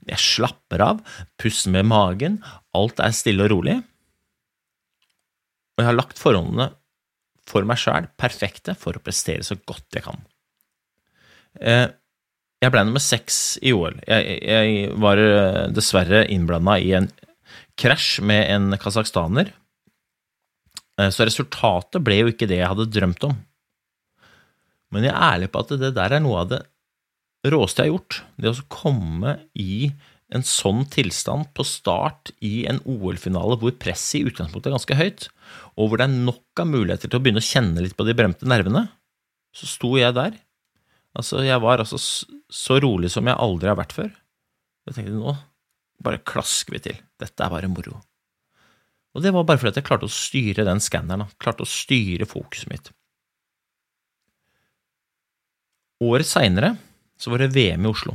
jeg 0.10 0.24
slapper 0.24 0.84
av, 0.84 1.04
puster 1.40 1.74
med 1.76 1.88
magen, 1.90 2.42
alt 2.78 3.00
er 3.04 3.16
stille 3.16 3.48
og 3.48 3.54
rolig. 3.56 3.78
Og 5.78 5.84
jeg 5.84 5.90
har 5.92 5.98
lagt 5.98 6.20
forholdene 6.22 6.72
for 7.48 7.68
meg 7.68 7.80
sjøl 7.80 8.10
perfekte 8.20 8.76
for 8.76 8.98
å 8.98 9.04
prestere 9.04 9.46
så 9.48 9.56
godt 9.60 9.96
jeg 9.96 10.04
kan. 10.08 10.20
Eh, 11.62 11.88
jeg 12.58 12.74
ble 12.74 12.84
nummer 12.88 13.02
seks 13.04 13.60
i 13.62 13.72
OL. 13.76 14.00
Jeg, 14.10 14.40
jeg 14.42 14.92
var 15.00 15.22
eh, 15.22 15.64
dessverre 15.72 16.26
innblanda 16.34 16.80
i 16.82 16.92
en 16.98 17.08
krasj 17.78 18.24
med 18.26 18.50
en 18.50 18.78
kasakhstaner 18.82 19.54
så 20.98 21.28
resultatet 21.28 22.02
ble 22.04 22.22
jo 22.24 22.32
ikke 22.32 22.48
det 22.50 22.62
jeg 22.62 22.72
hadde 22.72 22.90
drømt 22.90 23.28
om. 23.28 23.36
Men 24.94 25.06
jeg 25.06 25.14
er 25.14 25.36
ærlig 25.36 25.52
på 25.54 25.62
at 25.62 25.74
det 25.78 25.94
der 25.98 26.16
er 26.16 26.24
noe 26.24 26.42
av 26.42 26.52
det 26.54 26.62
råeste 27.52 27.84
jeg 27.84 27.92
har 27.92 27.98
gjort. 27.98 28.20
Det 28.40 28.52
å 28.52 28.68
komme 28.74 29.36
i 29.60 29.92
en 30.36 30.44
sånn 30.44 30.84
tilstand 30.92 31.52
på 31.56 31.64
start 31.68 32.34
i 32.44 32.66
en 32.68 32.82
OL-finale 32.90 33.60
hvor 33.62 33.76
presset 33.80 34.20
i 34.20 34.32
utgangspunktet 34.32 34.72
er 34.72 34.76
ganske 34.76 34.98
høyt, 35.00 35.28
og 35.80 35.90
hvor 35.90 36.02
det 36.02 36.08
er 36.08 36.18
nok 36.28 36.64
av 36.64 36.72
muligheter 36.72 37.12
til 37.12 37.20
å 37.20 37.24
begynne 37.24 37.44
å 37.44 37.48
kjenne 37.48 37.84
litt 37.84 37.96
på 38.00 38.08
de 38.08 38.16
bremte 38.18 38.50
nervene, 38.50 38.88
så 39.56 39.70
sto 39.70 39.94
jeg 40.00 40.16
der. 40.18 40.36
Altså, 41.18 41.40
jeg 41.46 41.62
var 41.64 41.82
altså 41.82 42.00
så 42.00 42.80
rolig 42.84 43.10
som 43.14 43.28
jeg 43.28 43.40
aldri 43.40 43.72
har 43.72 43.80
vært 43.80 43.96
før. 43.96 44.12
Jeg 44.88 44.98
tenkte 44.98 45.16
nå 45.16 45.38
bare 46.04 46.22
klasker 46.28 46.76
vi 46.76 46.84
til. 46.90 47.00
Dette 47.20 47.44
er 47.44 47.54
bare 47.54 47.72
moro. 47.72 47.98
Og 49.18 49.24
det 49.26 49.34
var 49.34 49.48
bare 49.50 49.58
fordi 49.58 49.82
jeg 49.82 49.88
klarte 49.88 50.06
å 50.06 50.14
styre 50.14 50.66
den 50.68 50.80
skanneren, 50.84 51.26
klarte 51.42 51.66
å 51.66 51.70
styre 51.70 52.28
fokuset 52.30 52.70
mitt. 52.70 52.92
Året 56.06 56.30
seinere 56.30 56.76
så 57.18 57.34
var 57.34 57.42
det 57.42 57.56
VM 57.56 57.88
i 57.88 57.90
Oslo. 57.90 58.14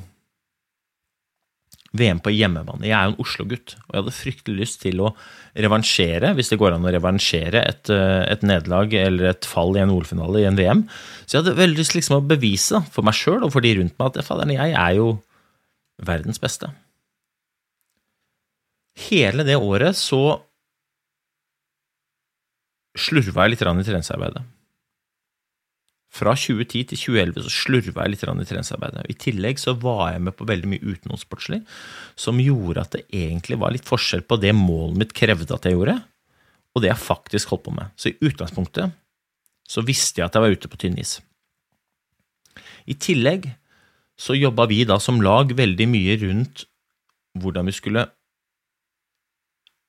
VM 1.92 2.22
på 2.24 2.30
hjemmebane. 2.32 2.86
Jeg 2.86 2.94
er 2.96 3.08
jo 3.08 3.12
en 3.12 3.24
Oslo-gutt, 3.24 3.74
og 3.82 3.90
jeg 3.90 4.00
hadde 4.00 4.14
fryktelig 4.16 4.60
lyst 4.62 4.78
til 4.84 5.02
å 5.04 5.10
revansjere, 5.58 6.30
hvis 6.38 6.52
det 6.52 6.60
går 6.62 6.76
an 6.76 6.86
å 6.88 6.92
revansjere, 6.94 7.64
et, 7.68 7.90
eh, 7.92 8.22
et 8.32 8.46
nederlag 8.46 8.94
eller 8.96 9.32
et 9.32 9.48
fall 9.48 9.76
i 9.76 9.82
en 9.82 9.92
OL-finale 9.92 10.40
i 10.40 10.46
en 10.48 10.56
VM. 10.56 10.86
Så 11.26 11.36
jeg 11.36 11.42
hadde 11.42 11.58
veldig 11.58 11.82
lyst 11.82 11.98
liksom 11.98 12.16
å 12.16 12.28
bevise 12.30 12.80
for 12.94 13.04
meg 13.04 13.18
sjøl 13.18 13.42
og 13.42 13.52
for 13.52 13.60
de 13.60 13.74
rundt 13.76 13.98
meg 13.98 14.08
at 14.08 14.24
fader, 14.24 14.54
jeg 14.54 14.72
er 14.72 14.94
jo 14.96 15.10
verdens 16.00 16.40
beste. 16.40 16.70
Hele 19.10 19.44
det 19.44 19.58
året 19.58 19.98
så 19.98 20.40
slurva 22.98 23.46
jeg 23.46 23.54
litt 23.54 23.62
i 23.62 23.66
treningsarbeidet. 23.88 24.42
Fra 26.12 26.34
2010 26.36 26.90
til 26.90 26.98
2011 27.00 27.44
så 27.46 27.52
slurva 27.54 28.04
jeg 28.04 28.12
litt 28.12 28.24
i 28.24 28.48
treningsarbeidet. 28.50 29.06
I 29.08 29.16
tillegg 29.16 29.60
så 29.60 29.72
var 29.80 30.12
jeg 30.12 30.24
med 30.26 30.36
på 30.36 30.48
veldig 30.48 30.68
mye 30.68 30.84
utenomsportslig 30.84 31.62
som 32.20 32.40
gjorde 32.42 32.84
at 32.84 32.96
det 32.98 33.06
egentlig 33.08 33.56
var 33.62 33.72
litt 33.72 33.88
forskjell 33.88 34.26
på 34.28 34.36
det 34.42 34.52
målet 34.56 34.98
mitt 35.00 35.14
krevde 35.16 35.56
at 35.56 35.64
jeg 35.64 35.78
gjorde, 35.78 35.96
og 36.76 36.84
det 36.84 36.92
jeg 36.92 37.00
faktisk 37.00 37.52
holdt 37.52 37.64
på 37.64 37.76
med. 37.78 37.88
Så 37.96 38.12
i 38.12 38.18
utgangspunktet 38.20 38.92
så 39.68 39.84
visste 39.86 40.20
jeg 40.20 40.28
at 40.28 40.36
jeg 40.36 40.44
var 40.44 40.52
ute 40.52 40.68
på 40.68 40.80
tynn 40.84 41.00
is. 41.00 41.16
I 42.84 42.98
tillegg 42.98 43.48
så 44.20 44.36
jobba 44.36 44.66
vi 44.68 44.82
da 44.84 44.98
som 45.00 45.22
lag 45.24 45.54
veldig 45.56 45.88
mye 45.88 46.18
rundt 46.26 46.66
hvordan 47.40 47.70
vi 47.70 47.74
skulle 47.76 48.04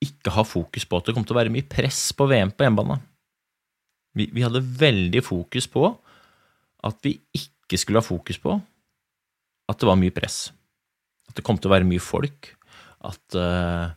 ikke 0.06 0.34
ha 0.36 0.44
fokus 0.48 0.86
på 0.88 1.00
at 1.00 1.10
det 1.10 1.16
kom 1.16 1.26
til 1.26 1.36
å 1.36 1.42
være 1.42 1.54
mye 1.54 1.68
press 1.70 2.12
på 2.16 2.28
VM 2.30 2.52
på 2.54 2.68
hjemmebane. 2.68 3.00
Vi, 4.14 4.28
vi 4.30 4.44
hadde 4.46 4.62
veldig 4.62 5.24
fokus 5.26 5.68
på 5.72 5.88
at 6.84 7.00
vi 7.06 7.16
ikke 7.38 7.80
skulle 7.80 8.02
ha 8.04 8.06
fokus 8.06 8.38
på 8.42 8.58
at 9.72 9.80
det 9.80 9.88
var 9.88 10.00
mye 10.00 10.14
press. 10.14 10.52
At 11.30 11.38
det 11.38 11.46
kom 11.48 11.58
til 11.58 11.72
å 11.72 11.76
være 11.76 11.88
mye 11.88 12.04
folk. 12.04 12.52
At 13.04 13.38
uh, 13.40 13.94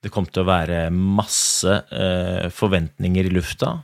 det 0.00 0.12
kom 0.12 0.26
til 0.26 0.42
å 0.42 0.48
være 0.48 0.86
masse 0.94 1.76
uh, 1.92 2.48
forventninger 2.54 3.28
i 3.28 3.34
lufta. 3.34 3.76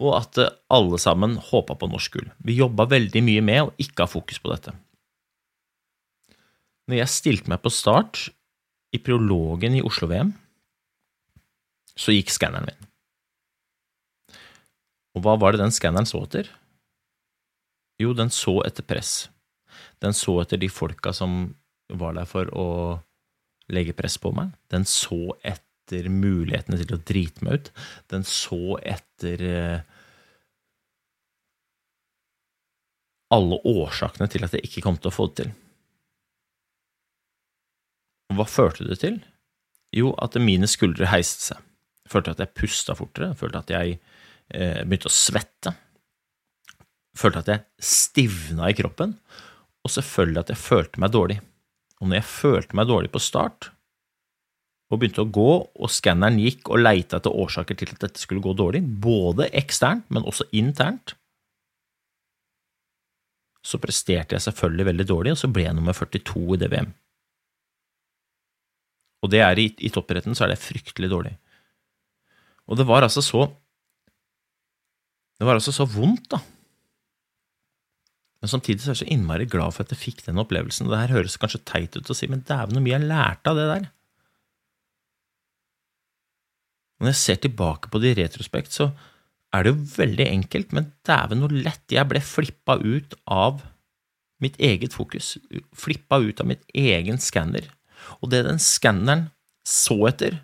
Og 0.00 0.14
at 0.18 0.40
uh, 0.40 0.52
alle 0.74 1.00
sammen 1.00 1.38
håpa 1.50 1.76
på 1.80 1.88
norsk 1.90 2.18
gull. 2.18 2.30
Vi 2.44 2.60
jobba 2.60 2.88
veldig 2.92 3.24
mye 3.24 3.44
med 3.44 3.64
å 3.64 3.74
ikke 3.80 4.04
ha 4.04 4.10
fokus 4.10 4.40
på 4.42 4.52
dette. 4.52 4.76
Når 6.84 7.00
jeg 7.00 7.14
stilte 7.14 7.50
meg 7.50 7.62
på 7.64 7.72
start 7.72 8.26
i 8.94 9.00
prologen 9.00 9.78
i 9.78 9.84
Oslo-VM, 9.84 10.34
så 11.98 12.14
gikk 12.14 12.32
skanneren 12.34 12.68
min. 12.68 12.90
Og 15.14 15.22
hva 15.24 15.36
var 15.38 15.54
det 15.54 15.62
den 15.62 15.74
skanneren 15.74 16.08
så 16.08 16.24
etter? 16.26 16.48
Jo, 18.02 18.12
den 18.18 18.32
så 18.34 18.58
etter 18.66 18.86
press. 18.86 19.28
Den 20.02 20.16
så 20.16 20.40
etter 20.42 20.58
de 20.58 20.70
folka 20.72 21.12
som 21.14 21.54
var 21.94 22.16
der 22.16 22.26
for 22.26 22.50
å 22.50 22.68
legge 23.72 23.94
press 23.96 24.18
på 24.18 24.32
meg. 24.34 24.52
Den 24.72 24.86
så 24.88 25.36
etter 25.46 26.08
mulighetene 26.10 26.80
til 26.80 26.96
å 26.96 27.02
drite 27.06 27.46
meg 27.46 27.60
ut. 27.60 27.70
Den 28.10 28.26
så 28.26 28.78
etter 28.82 29.44
eh, 29.46 29.84
alle 33.34 33.60
årsakene 33.70 34.28
til 34.30 34.46
at 34.46 34.56
jeg 34.56 34.66
ikke 34.66 34.82
kom 34.84 34.98
til 34.98 35.12
å 35.12 35.14
få 35.14 35.28
det 35.30 35.44
til. 35.44 35.54
Og 38.32 38.40
hva 38.40 38.48
førte 38.50 38.88
det 38.88 38.98
til? 39.02 39.20
Jo, 39.94 40.10
at 40.18 40.34
mine 40.42 40.66
skuldre 40.70 41.06
heiste 41.12 41.52
seg. 41.52 41.62
Følte 42.10 42.34
at 42.34 42.42
jeg 42.42 42.54
pusta 42.56 42.96
fortere, 42.98 43.32
følte 43.38 43.62
at 43.62 43.72
jeg 43.72 43.96
eh, 43.96 44.82
begynte 44.84 45.08
å 45.08 45.14
svette 45.14 45.72
følte 47.18 47.42
at 47.42 47.50
jeg 47.50 47.64
stivna 47.82 48.68
i 48.70 48.76
kroppen, 48.76 49.14
og 49.84 49.92
selvfølgelig 49.92 50.42
at 50.42 50.52
jeg 50.54 50.60
følte 50.60 51.02
meg 51.02 51.14
dårlig. 51.14 51.38
Og 52.00 52.10
når 52.10 52.20
jeg 52.20 52.30
følte 52.30 52.78
meg 52.78 52.90
dårlig 52.90 53.12
på 53.14 53.22
start, 53.22 53.70
og 54.92 55.00
begynte 55.00 55.24
å 55.24 55.32
gå, 55.32 55.50
og 55.64 55.90
skanneren 55.90 56.38
gikk 56.42 56.68
og 56.70 56.82
leita 56.82 57.18
etter 57.18 57.34
årsaker 57.34 57.78
til 57.78 57.94
at 57.94 58.02
dette 58.04 58.20
skulle 58.20 58.44
gå 58.44 58.52
dårlig, 58.56 58.82
både 58.84 59.48
eksternt, 59.56 60.06
men 60.12 60.26
også 60.28 60.46
internt, 60.54 61.16
så 63.64 63.80
presterte 63.80 64.36
jeg 64.36 64.44
selvfølgelig 64.44 64.86
veldig 64.90 65.06
dårlig, 65.08 65.32
og 65.32 65.40
så 65.40 65.48
ble 65.48 65.64
jeg 65.64 65.76
nummer 65.76 65.96
42 65.96 66.42
i 66.52 66.60
DVM. 66.60 66.90
Og 69.24 69.30
det 69.32 69.40
er 69.40 69.58
i, 69.58 69.70
i 69.88 69.90
toppidretten 69.92 70.36
så 70.36 70.44
er 70.44 70.52
det 70.52 70.60
fryktelig 70.60 71.08
dårlig. 71.08 71.32
Og 72.68 72.80
det 72.80 72.86
var 72.88 73.04
altså 73.04 73.22
så 73.24 73.46
Det 75.34 75.46
var 75.46 75.58
altså 75.58 75.72
så 75.74 75.84
vondt, 75.84 76.30
da 76.30 76.38
men 78.44 78.50
samtidig 78.52 78.82
så 78.84 78.90
er 78.90 78.92
jeg 78.92 79.06
så 79.06 79.12
innmari 79.14 79.46
glad 79.48 79.72
for 79.72 79.86
at 79.86 79.92
jeg 79.94 80.02
fikk 80.02 80.18
den 80.26 80.36
opplevelsen. 80.42 80.90
Det 80.92 80.98
her 81.00 81.14
høres 81.16 81.38
kanskje 81.40 81.62
teit 81.64 81.94
ut 81.96 82.10
å 82.12 82.16
si, 82.16 82.26
men 82.28 82.42
dæven 82.44 82.76
hvor 82.76 82.82
mye 82.84 82.92
jeg 82.92 83.06
lærte 83.08 83.48
av 83.48 83.56
det 83.56 83.64
der. 83.70 83.86
Når 87.00 87.08
jeg 87.08 87.18
ser 87.22 87.38
tilbake 87.40 87.88
på 87.88 88.02
det 88.02 88.10
i 88.10 88.18
retrospekt, 88.18 88.76
så 88.76 88.90
er 89.48 89.64
det 89.64 89.72
jo 89.72 89.86
veldig 89.94 90.26
enkelt, 90.28 90.76
men 90.76 90.90
dæven 91.08 91.40
hvor 91.40 91.56
lett 91.56 91.96
jeg 91.96 92.10
ble 92.10 92.20
flippa 92.20 92.76
ut 92.84 93.16
av 93.24 93.64
mitt 94.44 94.60
eget 94.60 94.92
fokus. 94.92 95.38
Flippa 95.72 96.20
ut 96.20 96.44
av 96.44 96.52
mitt 96.52 96.68
egen 96.76 97.16
skanner. 97.24 97.72
Og 98.20 98.28
det 98.34 98.42
den 98.44 98.60
skanneren 98.60 99.30
så 99.64 100.02
etter, 100.12 100.42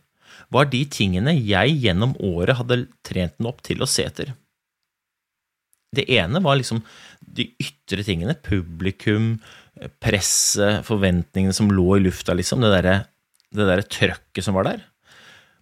var 0.55 0.71
de 0.73 0.83
tingene 0.91 1.35
jeg 1.39 1.79
gjennom 1.85 2.17
året 2.27 2.59
hadde 2.59 2.85
trent 3.07 3.37
den 3.39 3.49
opp 3.51 3.63
til 3.67 3.83
å 3.83 3.89
se 3.89 4.07
etter. 4.09 4.35
Det 5.95 6.07
ene 6.15 6.43
var 6.43 6.59
liksom 6.59 6.83
de 7.21 7.49
ytre 7.63 8.05
tingene. 8.07 8.37
Publikum, 8.47 9.33
presset, 10.03 10.85
forventningene 10.87 11.55
som 11.57 11.71
lå 11.75 11.97
i 11.97 12.05
lufta, 12.05 12.35
liksom. 12.37 12.63
Det 12.63 12.71
derre 12.77 12.99
der 13.51 13.83
trøkket 13.83 14.47
som 14.47 14.55
var 14.55 14.69
der. 14.69 14.85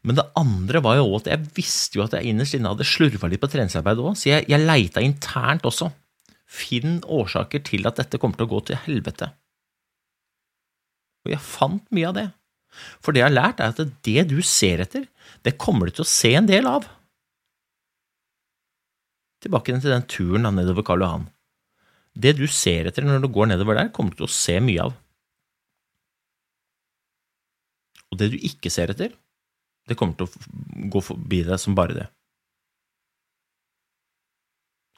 Men 0.04 0.18
det 0.18 0.26
andre 0.38 0.82
var 0.84 0.98
jo 0.98 1.08
at 1.18 1.28
jeg 1.30 1.48
visste 1.56 1.98
jo 1.98 2.04
at 2.04 2.14
jeg 2.16 2.30
innerst 2.30 2.56
inne 2.56 2.70
hadde 2.70 2.86
slurva 2.86 3.30
litt 3.30 3.42
på 3.42 3.50
treningsarbeidet 3.50 4.04
òg, 4.04 4.16
så 4.16 4.30
jeg, 4.30 4.46
jeg 4.50 4.64
leita 4.64 5.02
internt 5.04 5.66
også. 5.68 5.90
Finn 6.48 7.00
årsaker 7.04 7.64
til 7.66 7.88
at 7.88 7.98
dette 8.00 8.20
kommer 8.20 8.38
til 8.38 8.48
å 8.48 8.52
gå 8.52 8.60
til 8.68 8.80
helvete. 8.86 9.30
Og 11.26 11.34
jeg 11.34 11.44
fant 11.44 11.84
mye 11.92 12.08
av 12.08 12.16
det. 12.16 12.28
For 13.02 13.14
det 13.14 13.22
jeg 13.22 13.30
har 13.30 13.34
lært, 13.34 13.60
er 13.60 13.72
at 13.72 13.96
det 14.06 14.26
du 14.30 14.38
ser 14.44 14.84
etter, 14.84 15.08
det 15.46 15.58
kommer 15.60 15.88
du 15.88 15.98
til 15.98 16.06
å 16.06 16.10
se 16.10 16.34
en 16.38 16.48
del 16.48 16.68
av. 16.68 16.86
Tilbake 19.42 19.76
til 19.78 19.94
den 19.94 20.06
turen 20.10 20.46
da, 20.46 20.52
nedover 20.54 20.86
Karl 20.86 21.04
Johan. 21.04 21.28
Det 22.18 22.34
du 22.38 22.46
ser 22.50 22.88
etter 22.90 23.06
når 23.06 23.22
du 23.22 23.30
går 23.30 23.52
nedover 23.52 23.78
der, 23.78 23.92
kommer 23.94 24.14
du 24.14 24.22
til 24.22 24.28
å 24.28 24.34
se 24.34 24.58
mye 24.62 24.88
av. 24.88 24.96
Og 28.08 28.18
det 28.20 28.32
du 28.32 28.38
ikke 28.40 28.72
ser 28.72 28.90
etter, 28.90 29.12
det 29.88 29.96
kommer 29.96 30.16
til 30.18 30.26
å 30.26 30.88
gå 30.92 31.02
forbi 31.04 31.44
deg 31.46 31.60
som 31.60 31.76
bare 31.78 31.96
det. 31.96 32.08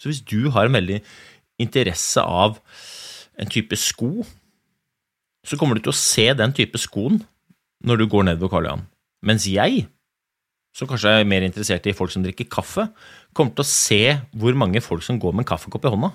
Så 0.00 0.08
hvis 0.08 0.22
du 0.24 0.48
har 0.54 0.66
en 0.66 0.78
veldig 0.78 1.02
interesse 1.60 2.22
av 2.24 2.56
en 3.40 3.50
type 3.52 3.76
sko, 3.76 4.24
så 5.44 5.58
kommer 5.60 5.76
du 5.76 5.84
til 5.84 5.92
å 5.92 6.00
se 6.00 6.24
den 6.36 6.54
type 6.56 6.80
skoen 6.80 7.20
når 7.84 8.00
du 8.00 8.06
går 8.10 8.26
nedover 8.28 8.52
Karl 8.52 8.68
Johan. 8.68 8.86
Mens 9.26 9.46
jeg 9.48 9.86
som 10.76 10.88
kanskje 10.90 11.12
er 11.20 11.28
mer 11.28 11.42
interessert 11.42 11.86
i 11.90 11.94
folk 11.96 12.12
som 12.14 12.22
drikker 12.22 12.48
kaffe, 12.50 12.86
kommer 13.34 13.54
til 13.56 13.64
å 13.64 13.70
se 13.70 14.02
hvor 14.38 14.56
mange 14.58 14.82
folk 14.84 15.02
som 15.02 15.18
går 15.20 15.34
med 15.34 15.44
en 15.44 15.50
kaffekopp 15.50 15.86
i 15.86 15.92
hånda. 15.92 16.12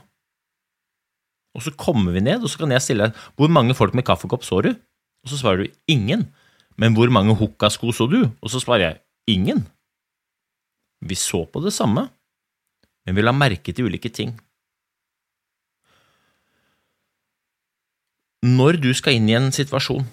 Og 1.55 1.63
så 1.63 1.71
kommer 1.79 2.15
vi 2.15 2.23
ned, 2.23 2.43
og 2.43 2.51
så 2.51 2.61
kan 2.61 2.71
jeg 2.71 2.83
stille 2.83 3.09
deg 3.09 3.19
hvor 3.39 3.51
mange 3.51 3.75
folk 3.75 3.95
med 3.95 4.07
kaffekopp 4.07 4.43
så 4.47 4.61
du? 4.63 4.71
Og 5.25 5.31
så 5.31 5.39
svarer 5.39 5.65
du 5.65 5.77
ingen. 5.91 6.27
Men 6.79 6.95
hvor 6.95 7.11
mange 7.11 7.35
hukkasko 7.39 7.93
så 7.95 8.07
du? 8.11 8.21
Og 8.43 8.51
så 8.51 8.59
svarer 8.63 8.83
jeg 8.85 9.37
ingen. 9.37 9.63
Vi 11.05 11.15
så 11.19 11.43
på 11.47 11.61
det 11.63 11.73
samme, 11.75 12.07
men 13.05 13.15
vi 13.15 13.23
la 13.23 13.33
merke 13.35 13.73
til 13.75 13.89
ulike 13.89 14.11
ting. 14.11 14.33
Når 18.45 18.79
du 18.83 18.91
skal 18.93 19.17
inn 19.17 19.29
i 19.29 19.37
en 19.37 19.51
situasjon, 19.53 20.05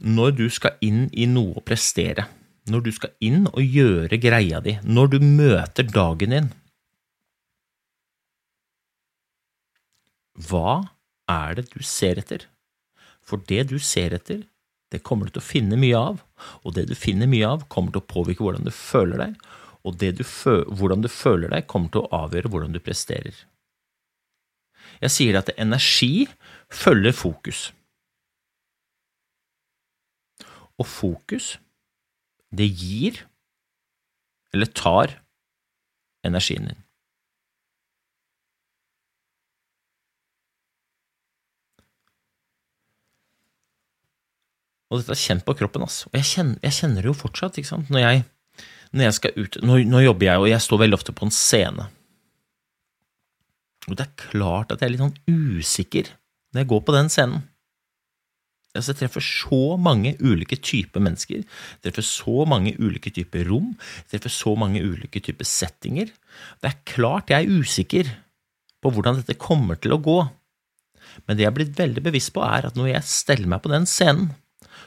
når 0.00 0.36
du 0.38 0.46
skal 0.52 0.78
inn 0.84 1.06
i 1.12 1.26
noe 1.30 1.58
å 1.58 1.64
prestere, 1.64 2.28
når 2.68 2.84
du 2.84 2.90
skal 2.94 3.14
inn 3.24 3.46
og 3.48 3.62
gjøre 3.62 4.20
greia 4.20 4.60
di, 4.62 4.76
når 4.84 5.14
du 5.14 5.18
møter 5.24 5.88
dagen 5.88 6.34
din, 6.34 6.50
Hva 10.38 10.94
er 11.26 11.58
det 11.58 11.66
du 11.72 11.82
ser 11.82 12.20
etter? 12.20 12.46
For 13.26 13.42
det 13.50 13.68
du 13.72 13.78
ser 13.82 14.14
etter, 14.14 14.44
det 14.92 15.02
kommer 15.04 15.26
du 15.26 15.34
til 15.34 15.42
å 15.42 15.48
finne 15.48 15.76
mye 15.80 15.98
av, 15.98 16.20
og 16.62 16.76
det 16.76 16.86
du 16.88 16.94
finner 16.96 17.28
mye 17.28 17.48
av, 17.48 17.66
kommer 17.72 17.92
til 17.92 18.00
å 18.00 18.08
påvirke 18.08 18.44
hvordan 18.46 18.68
du 18.68 18.72
føler 18.72 19.20
deg, 19.20 19.34
og 19.84 19.98
du 19.98 20.22
hvordan 20.22 21.02
du 21.02 21.08
føler 21.10 21.50
deg, 21.52 21.66
kommer 21.66 21.90
til 21.92 22.04
å 22.04 22.22
avgjøre 22.24 22.50
hvordan 22.52 22.76
du 22.76 22.80
presterer. 22.82 23.34
Jeg 25.02 25.14
sier 25.14 25.38
at 25.38 25.50
energi 25.58 26.28
følger 26.72 27.14
fokus. 27.14 27.68
Og 30.78 30.86
fokus, 30.86 31.56
det 32.54 32.68
gir 32.70 33.24
eller 34.54 34.70
tar 34.72 35.18
energien 36.24 36.70
din. 36.70 36.84
Og 44.88 45.02
dette 45.02 45.12
er 45.12 45.20
kjent 45.20 45.44
på 45.44 45.54
kroppen. 45.58 45.84
Altså. 45.84 46.08
Og 46.08 46.16
jeg 46.16 46.28
kjenner, 46.30 46.60
jeg 46.64 46.76
kjenner, 46.78 47.04
det 47.04 47.10
jo 47.10 47.16
fortsatt. 47.16 47.58
ikke 47.60 47.68
sant? 47.68 47.90
Når 47.92 48.04
jeg, 48.04 48.24
når 48.96 49.04
jeg 49.04 49.16
skal 49.18 49.36
ut, 49.36 49.58
nå, 49.60 49.82
nå, 49.84 50.00
jobber 50.06 50.30
jeg, 50.30 50.44
og 50.44 50.48
jeg 50.48 50.64
står 50.64 50.82
veldig 50.84 50.96
ofte 50.96 51.14
på 51.16 51.28
en 51.28 51.34
scene. 51.34 51.88
Og 53.88 53.96
det 53.96 54.06
er 54.06 54.16
klart 54.20 54.72
at 54.72 54.80
jeg 54.80 54.88
er 54.88 54.94
litt 54.94 55.04
sånn 55.04 55.20
usikker 55.28 56.10
når 56.52 56.62
jeg 56.62 56.70
går 56.72 56.82
på 56.84 56.96
den 56.96 57.12
scenen. 57.12 57.44
Altså, 58.78 58.94
jeg 58.94 59.02
treffer 59.02 59.24
så 59.24 59.76
mange 59.80 60.14
ulike 60.22 60.58
typer 60.62 61.02
mennesker, 61.02 61.42
jeg 61.42 61.84
treffer 61.84 62.06
så 62.06 62.46
mange 62.48 62.76
ulike 62.78 63.10
typer 63.14 63.48
rom, 63.50 63.72
jeg 64.04 64.12
treffer 64.14 64.34
så 64.34 64.54
mange 64.58 64.82
ulike 64.84 65.22
typer 65.24 65.48
settinger. 65.48 66.12
Det 66.62 66.70
er 66.70 66.82
klart 66.88 67.32
jeg 67.34 67.44
er 67.44 67.62
usikker 67.62 68.12
på 68.78 68.92
hvordan 68.94 69.18
dette 69.20 69.38
kommer 69.40 69.80
til 69.82 69.96
å 69.96 70.02
gå, 70.02 70.18
men 71.26 71.36
det 71.36 71.44
jeg 71.44 71.50
er 71.50 71.56
blitt 71.56 71.78
veldig 71.78 72.04
bevisst 72.04 72.32
på, 72.36 72.44
er 72.46 72.68
at 72.68 72.78
når 72.78 72.92
jeg 72.92 73.10
steller 73.10 73.50
meg 73.50 73.64
på 73.64 73.72
den 73.72 73.88
scenen, 73.90 74.30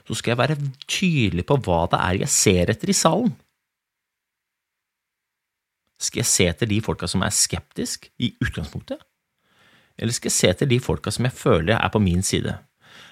så 0.07 0.17
skal 0.17 0.33
jeg 0.33 0.41
være 0.41 0.57
tydelig 0.89 1.45
på 1.50 1.60
hva 1.65 1.83
det 1.91 2.00
er 2.01 2.19
jeg 2.24 2.33
ser 2.33 2.71
etter 2.74 2.91
i 2.91 2.98
salen. 2.98 3.33
Skal 6.01 6.24
jeg 6.24 6.31
se 6.31 6.48
etter 6.50 6.69
de 6.69 6.79
folka 6.81 7.10
som 7.10 7.21
er 7.21 7.36
skeptiske 7.36 8.10
i 8.24 8.31
utgangspunktet? 8.41 9.03
Eller 10.01 10.15
skal 10.15 10.31
jeg 10.31 10.38
se 10.39 10.50
etter 10.50 10.69
de 10.69 10.79
folka 10.81 11.13
som 11.13 11.27
jeg 11.27 11.38
føler 11.38 11.75
er 11.77 11.91
på 11.93 12.01
min 12.01 12.25
side? 12.25 12.55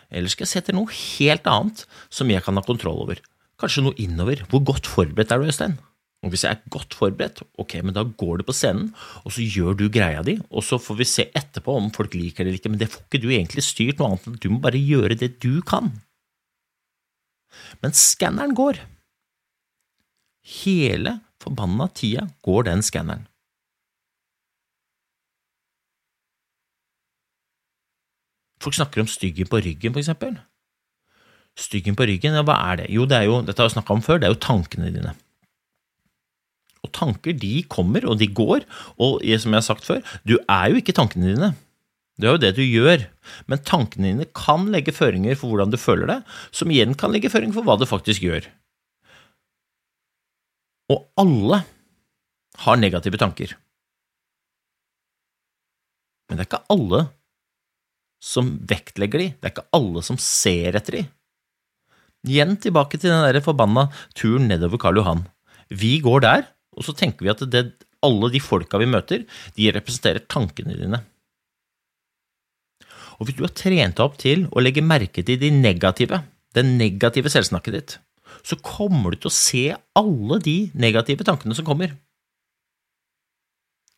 Eller 0.09 0.31
skal 0.31 0.45
jeg 0.45 0.51
se 0.53 0.61
etter 0.63 0.75
noe 0.77 0.89
helt 0.89 1.45
annet 1.49 1.85
som 2.13 2.31
jeg 2.31 2.43
kan 2.45 2.57
ha 2.57 2.65
kontroll 2.65 3.03
over? 3.05 3.21
Kanskje 3.59 3.83
noe 3.85 3.97
innover. 4.01 4.41
Hvor 4.49 4.63
godt 4.65 4.89
forberedt 4.89 5.33
er 5.35 5.41
du, 5.41 5.49
Øystein? 5.51 5.77
Og 6.19 6.33
hvis 6.33 6.43
jeg 6.43 6.57
er 6.57 6.71
godt 6.73 6.95
forberedt, 6.99 7.39
ok, 7.61 7.77
men 7.85 7.95
da 7.95 8.03
går 8.03 8.41
du 8.41 8.43
på 8.49 8.55
scenen, 8.55 8.89
og 9.23 9.31
så 9.31 9.45
gjør 9.45 9.77
du 9.79 9.85
greia 9.93 10.19
di, 10.25 10.35
og 10.51 10.65
så 10.67 10.75
får 10.81 10.97
vi 10.99 11.07
se 11.07 11.25
etterpå 11.31 11.77
om 11.79 11.87
folk 11.95 12.17
liker 12.17 12.43
det 12.43 12.49
eller 12.49 12.59
ikke, 12.59 12.71
men 12.73 12.81
det 12.81 12.89
får 12.91 13.05
ikke 13.05 13.21
du 13.23 13.29
egentlig 13.31 13.63
styrt 13.63 14.01
noe 14.01 14.09
annet 14.09 14.27
enn 14.27 14.39
du 14.43 14.49
må 14.51 14.59
bare 14.65 14.81
gjøre 14.81 15.15
det 15.19 15.37
du 15.39 15.61
kan. 15.63 15.93
Men 17.79 17.95
skanneren 17.95 18.55
går. 18.57 18.81
Hele 20.59 21.19
forbanna 21.39 21.87
tida 21.95 22.27
går 22.43 22.67
den 22.67 22.83
skanneren. 22.83 23.28
Folk 28.63 28.75
snakker 28.75 29.03
om 29.03 29.09
styggen 29.09 29.47
på 29.49 29.61
ryggen, 29.63 29.95
for 29.95 30.01
eksempel. 30.03 30.35
Styggen 31.59 31.95
på 31.99 32.07
ryggen, 32.07 32.35
ja, 32.35 32.43
hva 32.47 32.57
er 32.71 32.81
det? 32.81 32.89
Jo, 32.93 33.07
det 33.07 33.17
er 33.17 33.29
jo, 33.29 33.39
dette 33.45 33.61
har 33.61 33.71
vi 33.71 33.77
snakka 33.77 33.95
om 33.95 34.03
før, 34.03 34.19
det 34.19 34.27
er 34.27 34.35
jo 34.35 34.43
tankene 34.43 34.91
dine. 34.95 35.15
Og 36.83 36.91
tanker, 36.95 37.35
de 37.35 37.63
kommer, 37.71 38.05
og 38.07 38.19
de 38.19 38.29
går, 38.31 38.63
og 38.99 39.23
som 39.23 39.55
jeg 39.55 39.59
har 39.59 39.65
sagt 39.65 39.87
før, 39.87 40.03
du 40.27 40.37
er 40.39 40.69
jo 40.71 40.79
ikke 40.79 40.95
tankene 40.95 41.33
dine. 41.33 41.51
Det 42.19 42.27
er 42.27 42.35
jo 42.35 42.43
det 42.43 42.51
du 42.57 42.63
gjør, 42.65 43.03
men 43.47 43.61
tankene 43.63 44.11
dine 44.11 44.27
kan 44.35 44.67
legge 44.73 44.95
føringer 44.95 45.37
for 45.39 45.51
hvordan 45.51 45.71
du 45.71 45.79
føler 45.79 46.09
deg, 46.09 46.33
som 46.51 46.71
igjen 46.71 46.95
kan 46.99 47.13
legge 47.15 47.31
føringer 47.31 47.55
for 47.55 47.67
hva 47.67 47.77
du 47.79 47.87
faktisk 47.87 48.25
gjør. 48.27 48.47
Og 50.91 51.05
alle 51.21 51.61
har 52.65 52.79
negative 52.79 53.19
tanker. 53.21 53.53
Men 56.27 56.37
det 56.37 56.43
er 56.43 56.49
ikke 56.49 56.65
alle 56.75 57.05
som 58.19 58.51
vektlegger 58.67 59.23
de, 59.23 59.27
det 59.39 59.47
er 59.47 59.53
ikke 59.53 59.69
alle 59.75 60.03
som 60.05 60.19
ser 60.21 60.75
etter 60.77 60.99
de. 60.99 61.03
Igjen 62.27 62.57
tilbake 62.59 62.99
til 62.99 63.13
den 63.13 63.23
der 63.23 63.43
forbanna 63.43 63.87
turen 64.17 64.49
nedover 64.51 64.81
Karl 64.81 64.99
Johan. 64.99 65.23
Vi 65.71 65.99
går 66.03 66.25
der, 66.25 66.49
og 66.75 66.83
så 66.83 66.95
tenker 66.95 67.23
vi 67.23 67.31
at 67.31 67.45
det, 67.51 67.63
alle 68.03 68.31
de 68.33 68.41
folka 68.43 68.79
vi 68.79 68.89
møter, 68.89 69.23
de 69.55 69.71
representerer 69.75 70.27
tankene 70.27 70.75
dine. 70.75 70.99
Og 73.19 73.27
hvis 73.27 73.39
du 73.39 73.43
har 73.43 73.55
trent 73.55 73.97
deg 73.97 74.03
opp 74.03 74.19
til 74.19 74.45
å 74.51 74.63
legge 74.63 74.83
merke 74.83 75.23
til 75.27 75.39
de 75.39 75.51
negative, 75.51 76.21
det 76.55 76.63
negative 76.65 77.31
selvsnakket 77.31 77.75
ditt, 77.75 77.97
så 78.43 78.55
kommer 78.63 79.13
du 79.13 79.19
til 79.19 79.31
å 79.31 79.35
se 79.35 79.63
alle 79.99 80.39
de 80.43 80.57
negative 80.79 81.27
tankene 81.27 81.55
som 81.57 81.67
kommer. 81.67 81.95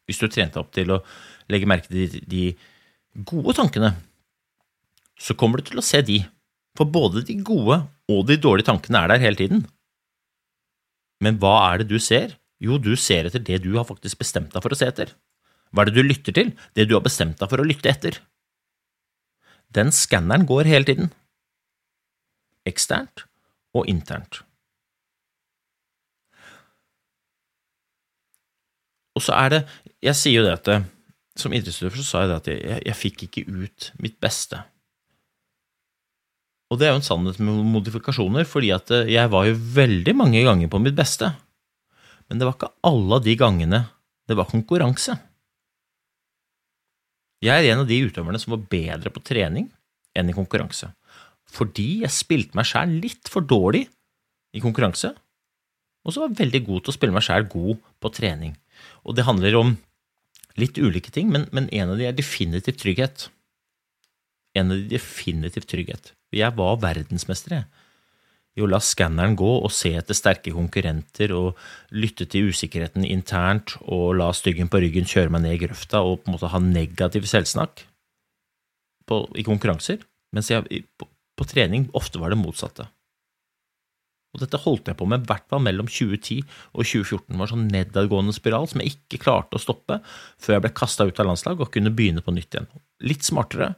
Hvis 0.10 0.19
du 0.19 0.25
har 0.25 0.34
trent 0.34 0.55
deg 0.55 0.62
opp 0.63 0.71
til 0.75 0.93
å 0.93 1.01
legge 1.53 1.69
merke 1.69 1.91
til 1.91 2.17
de 2.29 2.47
gode 3.27 3.53
tankene, 3.57 3.93
så 5.21 5.36
kommer 5.38 5.62
du 5.62 5.69
til 5.69 5.81
å 5.81 5.86
se 5.86 6.01
de, 6.05 6.21
for 6.77 6.89
både 6.89 7.23
de 7.27 7.38
gode 7.45 7.77
og 8.12 8.23
de 8.29 8.39
dårlige 8.41 8.71
tankene 8.71 9.03
er 9.03 9.13
der 9.13 9.23
hele 9.23 9.39
tiden. 9.39 9.65
Men 11.21 11.38
hva 11.41 11.53
er 11.67 11.81
det 11.81 11.91
du 11.91 11.99
ser? 12.01 12.38
Jo, 12.62 12.79
du 12.81 12.95
ser 12.97 13.27
etter 13.29 13.43
det 13.43 13.62
du 13.63 13.73
har 13.75 13.86
faktisk 13.86 14.21
bestemt 14.21 14.53
deg 14.53 14.63
for 14.63 14.73
å 14.73 14.77
se 14.77 14.89
etter. 14.89 15.13
Hva 15.71 15.84
er 15.84 15.91
det 15.91 15.99
du 15.99 16.07
lytter 16.07 16.36
til? 16.36 16.51
Det 16.77 16.88
du 16.89 16.95
har 16.97 17.05
bestemt 17.05 17.38
deg 17.41 17.51
for 17.51 17.62
å 17.62 17.67
lytte 17.67 17.91
etter 17.91 18.17
den 19.75 19.91
skanneren 19.95 20.45
går 20.45 20.67
hele 20.67 20.88
tiden. 20.88 21.12
Eksternt 22.67 23.25
og 23.73 23.88
internt. 23.89 24.41
Og 29.15 29.23
så 29.23 29.36
er 29.36 29.49
det 29.49 29.62
Jeg 30.01 30.17
sier 30.17 30.39
jo 30.39 30.45
det 30.47 30.53
at 30.57 30.88
som 31.38 31.53
idrettsutøver 31.53 31.99
så 32.01 32.03
sa 32.03 32.21
jeg 32.21 32.29
det 32.31 32.38
at 32.39 32.47
jeg, 32.49 32.62
jeg, 32.69 32.81
jeg 32.88 32.97
fikk 32.97 33.23
ikke 33.27 33.43
ut 33.53 33.91
mitt 34.01 34.15
beste. 34.19 34.63
Og 36.71 36.79
det 36.79 36.88
er 36.88 36.93
jo 36.93 37.01
en 37.01 37.05
sannhet 37.05 37.39
med 37.43 37.65
modifikasjoner, 37.67 38.47
fordi 38.47 38.69
at 38.71 38.93
jeg 39.12 39.31
var 39.34 39.47
jo 39.47 39.57
veldig 39.75 40.13
mange 40.15 40.43
ganger 40.47 40.71
på 40.71 40.79
mitt 40.79 40.95
beste. 40.95 41.34
Men 42.29 42.39
det 42.39 42.47
var 42.47 42.55
ikke 42.55 42.71
alle 42.88 43.19
de 43.25 43.36
gangene 43.36 43.81
det 44.29 44.38
var 44.39 44.47
konkurranse. 44.47 45.17
Jeg 47.43 47.65
er 47.65 47.73
en 47.73 47.81
av 47.84 47.89
de 47.89 47.97
utøverne 48.05 48.39
som 48.39 48.53
var 48.53 48.63
bedre 48.71 49.12
på 49.12 49.23
trening 49.25 49.67
enn 50.15 50.29
i 50.31 50.36
konkurranse. 50.38 50.93
Fordi 51.51 52.05
jeg 52.05 52.15
spilte 52.15 52.55
meg 52.55 52.69
sjæl 52.69 52.93
litt 53.03 53.27
for 53.31 53.43
dårlig 53.43 53.84
i 54.55 54.62
konkurranse, 54.63 55.12
og 56.01 56.13
så 56.13 56.21
var 56.21 56.31
jeg 56.31 56.39
veldig 56.45 56.62
god 56.67 56.84
til 56.84 56.93
å 56.93 56.95
spille 56.95 57.15
meg 57.15 57.25
sjæl 57.25 57.47
god 57.51 57.81
på 58.01 58.12
trening. 58.15 58.55
Og 59.03 59.17
det 59.17 59.27
handler 59.27 59.57
om 59.60 59.75
litt 60.60 60.79
ulike 60.79 61.13
ting, 61.13 61.29
men, 61.34 61.47
men 61.51 61.69
en 61.75 61.93
av 61.93 61.99
de 61.99 62.07
er 62.07 62.17
definitivt 62.17 62.79
trygghet. 62.81 63.27
En 64.57 64.73
av 64.73 64.81
de 64.81 64.89
definitivt 64.91 65.69
trygghet. 65.71 66.11
Jeg 66.35 66.55
var 66.57 66.79
verdensmester, 66.83 67.61
jeg 67.61 67.81
i 68.57 68.63
å 68.63 68.67
la 68.67 68.81
skanneren 68.83 69.37
gå 69.39 69.49
og 69.61 69.71
se 69.71 69.93
etter 69.95 70.17
sterke 70.17 70.51
konkurrenter 70.51 71.31
og 71.35 71.59
lytte 71.95 72.27
til 72.31 72.51
usikkerheten 72.51 73.05
internt 73.07 73.77
og 73.85 74.17
la 74.19 74.31
styggen 74.35 74.71
på 74.71 74.81
ryggen 74.83 75.07
kjøre 75.07 75.31
meg 75.31 75.45
ned 75.45 75.55
i 75.55 75.61
grøfta 75.63 76.03
og 76.03 76.21
på 76.21 76.29
en 76.29 76.35
måte 76.35 76.51
ha 76.51 76.59
negativ 76.63 77.27
selvsnakk 77.31 77.85
på, 79.07 79.21
i 79.39 79.45
konkurranser, 79.47 80.03
mens 80.35 80.51
jeg 80.51 80.83
på, 80.99 81.07
på, 81.07 81.47
trening 81.47 81.87
ofte 81.97 82.19
var 82.19 82.33
det 82.33 82.41
motsatte. 82.41 82.89
Og 84.31 84.43
dette 84.43 84.59
holdt 84.63 84.87
jeg 84.87 84.95
på 84.99 85.07
med 85.11 85.23
i 85.23 85.27
hvert 85.27 85.47
fall 85.51 85.63
mellom 85.63 85.87
2010 85.91 86.43
og 86.43 86.85
2014. 86.85 87.25
Det 87.31 87.39
var 87.39 87.47
en 87.47 87.51
sånn 87.51 87.71
nedadgående 87.71 88.35
spiral 88.35 88.67
som 88.71 88.83
jeg 88.83 88.93
ikke 88.95 89.19
klarte 89.25 89.59
å 89.59 89.63
stoppe 89.63 89.97
før 90.39 90.55
jeg 90.55 90.63
ble 90.63 90.71
kasta 90.75 91.07
ut 91.07 91.19
av 91.19 91.27
landslag 91.27 91.59
og 91.59 91.71
kunne 91.73 91.91
begynne 91.95 92.23
på 92.23 92.35
nytt 92.35 92.55
igjen. 92.55 92.69
Litt 93.03 93.27
smartere, 93.27 93.73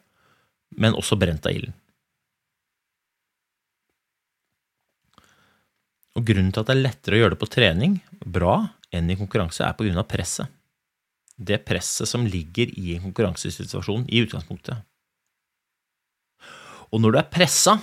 men 0.77 0.97
også 0.97 1.17
brent 1.19 1.45
av 1.47 1.55
ilden. 1.55 1.75
Og 6.13 6.25
grunnen 6.27 6.51
til 6.53 6.62
at 6.62 6.69
det 6.69 6.75
er 6.75 6.83
lettere 6.83 7.17
å 7.17 7.21
gjøre 7.23 7.33
det 7.33 7.41
på 7.41 7.49
trening, 7.49 7.95
bra, 8.21 8.57
enn 8.93 9.09
i 9.09 9.17
konkurranse, 9.17 9.65
er 9.65 9.73
på 9.77 9.88
grunn 9.88 9.97
av 9.97 10.09
presset. 10.09 10.51
Det 11.33 11.57
presset 11.65 12.09
som 12.09 12.27
ligger 12.29 12.69
i 12.77 12.93
en 12.93 13.01
konkurransesituasjon 13.07 14.05
i 14.13 14.21
utgangspunktet. 14.21 14.86
Og 16.93 17.01
når 17.01 17.15
du 17.15 17.19
er 17.23 17.31
pressa, 17.33 17.79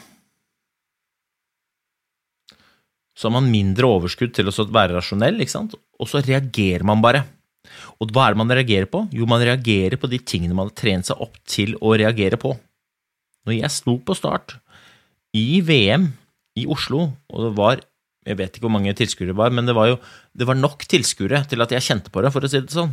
så 3.19 3.27
har 3.27 3.35
man 3.35 3.51
mindre 3.51 3.91
overskudd 3.91 4.33
til 4.37 4.49
å 4.49 4.55
være 4.71 4.95
rasjonell, 4.97 5.43
og 5.43 6.09
så 6.09 6.23
reagerer 6.23 6.87
man 6.87 7.03
bare. 7.03 7.27
Og 8.01 8.15
hva 8.15 8.29
er 8.29 8.33
det 8.33 8.41
man 8.41 8.55
reagerer 8.55 8.89
på? 8.89 9.03
Jo, 9.13 9.27
man 9.29 9.43
reagerer 9.43 9.99
på 10.01 10.09
de 10.09 10.23
tingene 10.23 10.57
man 10.57 10.71
har 10.71 10.79
trent 10.79 11.11
seg 11.11 11.21
opp 11.21 11.35
til 11.45 11.75
å 11.83 11.93
reagere 11.99 12.39
på. 12.41 12.55
Når 13.49 13.57
jeg 13.57 13.75
sto 13.75 13.97
på 14.05 14.17
start 14.17 14.59
i 15.37 15.61
VM 15.65 16.11
i 16.59 16.67
Oslo, 16.71 17.13
og 17.31 17.47
det 17.47 17.53
var 17.59 17.85
jeg 18.29 18.37
vet 18.37 18.57
ikke 18.57 18.67
hvor 18.67 18.75
mange 18.75 18.93
tilskuere 18.97 19.33
det 19.33 19.39
var, 19.39 19.53
men 19.55 19.69
det 19.69 19.75
var 19.77 19.95
jo 19.95 20.01
det 20.37 20.47
var 20.49 20.59
nok 20.59 20.85
tilskuere 20.89 21.45
til 21.49 21.65
at 21.65 21.73
jeg 21.73 21.87
kjente 21.87 22.13
på 22.13 22.23
det, 22.23 22.33
for 22.35 22.45
å 22.45 22.51
si 22.51 22.61
det 22.61 22.75
sånn. 22.75 22.93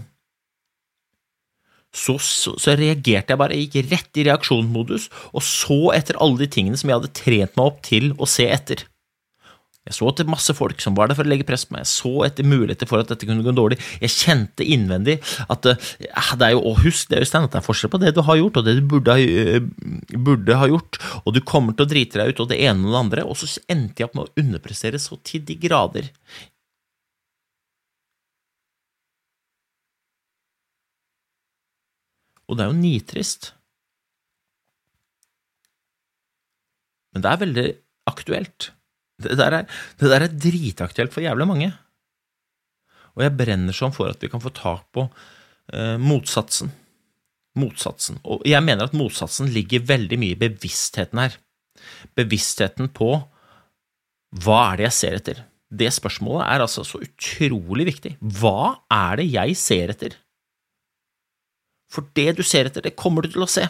så, 1.97 2.17
så, 2.21 2.53
så 2.59 2.75
reagerte 2.77 3.33
jeg 3.33 3.39
bare, 3.39 3.55
jeg 3.55 3.67
gikk 3.67 3.91
rett 3.91 4.19
i 4.19 4.25
reaksjonsmodus, 4.27 5.09
og 5.33 5.43
så 5.43 5.79
etter 5.97 6.19
alle 6.23 6.43
de 6.43 6.49
tingene 6.51 6.79
som 6.79 6.91
jeg 6.91 6.99
hadde 6.99 7.15
trent 7.15 7.57
meg 7.57 7.71
opp 7.71 7.81
til 7.85 8.11
å 8.17 8.27
se 8.29 8.47
etter. 8.47 8.85
Jeg 9.87 9.95
så 9.95 10.09
etter 10.11 10.27
masse 10.27 10.51
folk 10.55 10.81
som 10.83 10.95
var 10.97 11.07
der 11.07 11.15
for 11.15 11.27
å 11.27 11.31
legge 11.31 11.47
press 11.47 11.63
på 11.67 11.75
meg. 11.75 11.85
Jeg 11.85 11.91
så 11.93 12.11
etter 12.27 12.47
muligheter 12.47 12.89
for 12.89 12.99
at 12.99 13.11
dette 13.11 13.27
kunne 13.27 13.45
gå 13.45 13.53
dårlig. 13.55 13.79
Jeg 14.03 14.11
kjente 14.11 14.67
innvendig 14.67 15.17
at 15.47 15.69
uh, 15.69 15.87
det 16.39 16.49
er 16.49 16.53
jo, 16.57 16.63
og 16.67 16.81
husk 16.83 17.13
det, 17.13 17.21
Øystein, 17.23 17.47
at 17.47 17.55
det 17.55 17.61
er 17.61 17.67
forskjell 17.67 17.93
på 17.93 18.01
det 18.03 18.11
du 18.17 18.21
har 18.27 18.39
gjort, 18.41 18.59
og 18.59 18.67
det 18.67 18.75
du 18.81 18.83
burde 18.91 19.15
ha, 19.15 19.23
uh, 19.23 20.19
burde 20.27 20.59
ha, 20.59 20.67
gjort. 20.73 20.99
Og 21.23 21.37
du 21.37 21.41
kommer 21.47 21.77
til 21.77 21.87
å 21.87 21.91
drite 21.93 22.19
deg 22.19 22.35
ut, 22.35 22.43
og 22.43 22.51
det 22.51 22.59
ene 22.67 22.83
og 22.83 22.93
det 22.93 23.01
andre. 23.05 23.25
Og 23.31 23.39
så 23.39 23.49
endte 23.71 24.03
jeg 24.03 24.09
opp 24.09 24.19
med 24.19 24.27
å 24.27 24.43
underprestere 24.43 25.01
så 25.01 25.19
til 25.23 25.47
de 25.47 25.55
grader. 25.61 26.11
Og 32.47 32.55
det 32.55 32.63
er 32.63 32.71
jo 32.71 32.79
nitrist. 32.79 33.53
Men 37.15 37.23
det 37.23 37.31
er 37.31 37.45
veldig 37.47 37.69
aktuelt. 38.07 38.73
Det 39.23 39.37
der, 39.39 39.61
er, 39.61 39.77
det 39.97 40.11
der 40.11 40.25
er 40.25 40.33
dritaktuelt 40.33 41.13
for 41.13 41.25
jævlig 41.25 41.47
mange. 41.49 41.71
Og 43.17 43.25
jeg 43.25 43.33
brenner 43.37 43.73
sånn 43.73 43.95
for 43.95 44.11
at 44.11 44.21
vi 44.21 44.29
kan 44.29 44.43
få 44.43 44.51
tak 44.53 44.85
på 44.93 45.07
eh, 45.73 45.95
motsatsen. 45.97 46.69
Motsatsen. 47.57 48.19
Og 48.29 48.45
jeg 48.45 48.61
mener 48.61 48.85
at 48.85 48.97
motsatsen 48.97 49.49
ligger 49.49 49.87
veldig 49.89 50.19
mye 50.21 50.35
i 50.35 50.41
bevisstheten 50.43 51.23
her. 51.23 51.39
Bevisstheten 52.17 52.91
på 52.93 53.15
hva 54.43 54.59
er 54.69 54.77
det 54.77 54.87
jeg 54.89 54.97
ser 54.97 55.17
etter? 55.17 55.43
Det 55.67 55.89
spørsmålet 55.91 56.45
er 56.45 56.63
altså 56.63 56.83
så 56.85 56.99
utrolig 57.03 57.87
viktig. 57.89 58.13
Hva 58.21 58.83
er 58.93 59.19
det 59.21 59.27
jeg 59.31 59.57
ser 59.59 59.93
etter? 59.95 60.15
For 61.91 62.07
det 62.15 62.37
du 62.37 62.43
ser 62.45 62.67
etter, 62.69 62.83
det 62.83 62.97
kommer 62.99 63.23
du 63.23 63.31
til 63.33 63.45
å 63.45 63.49
se. 63.49 63.65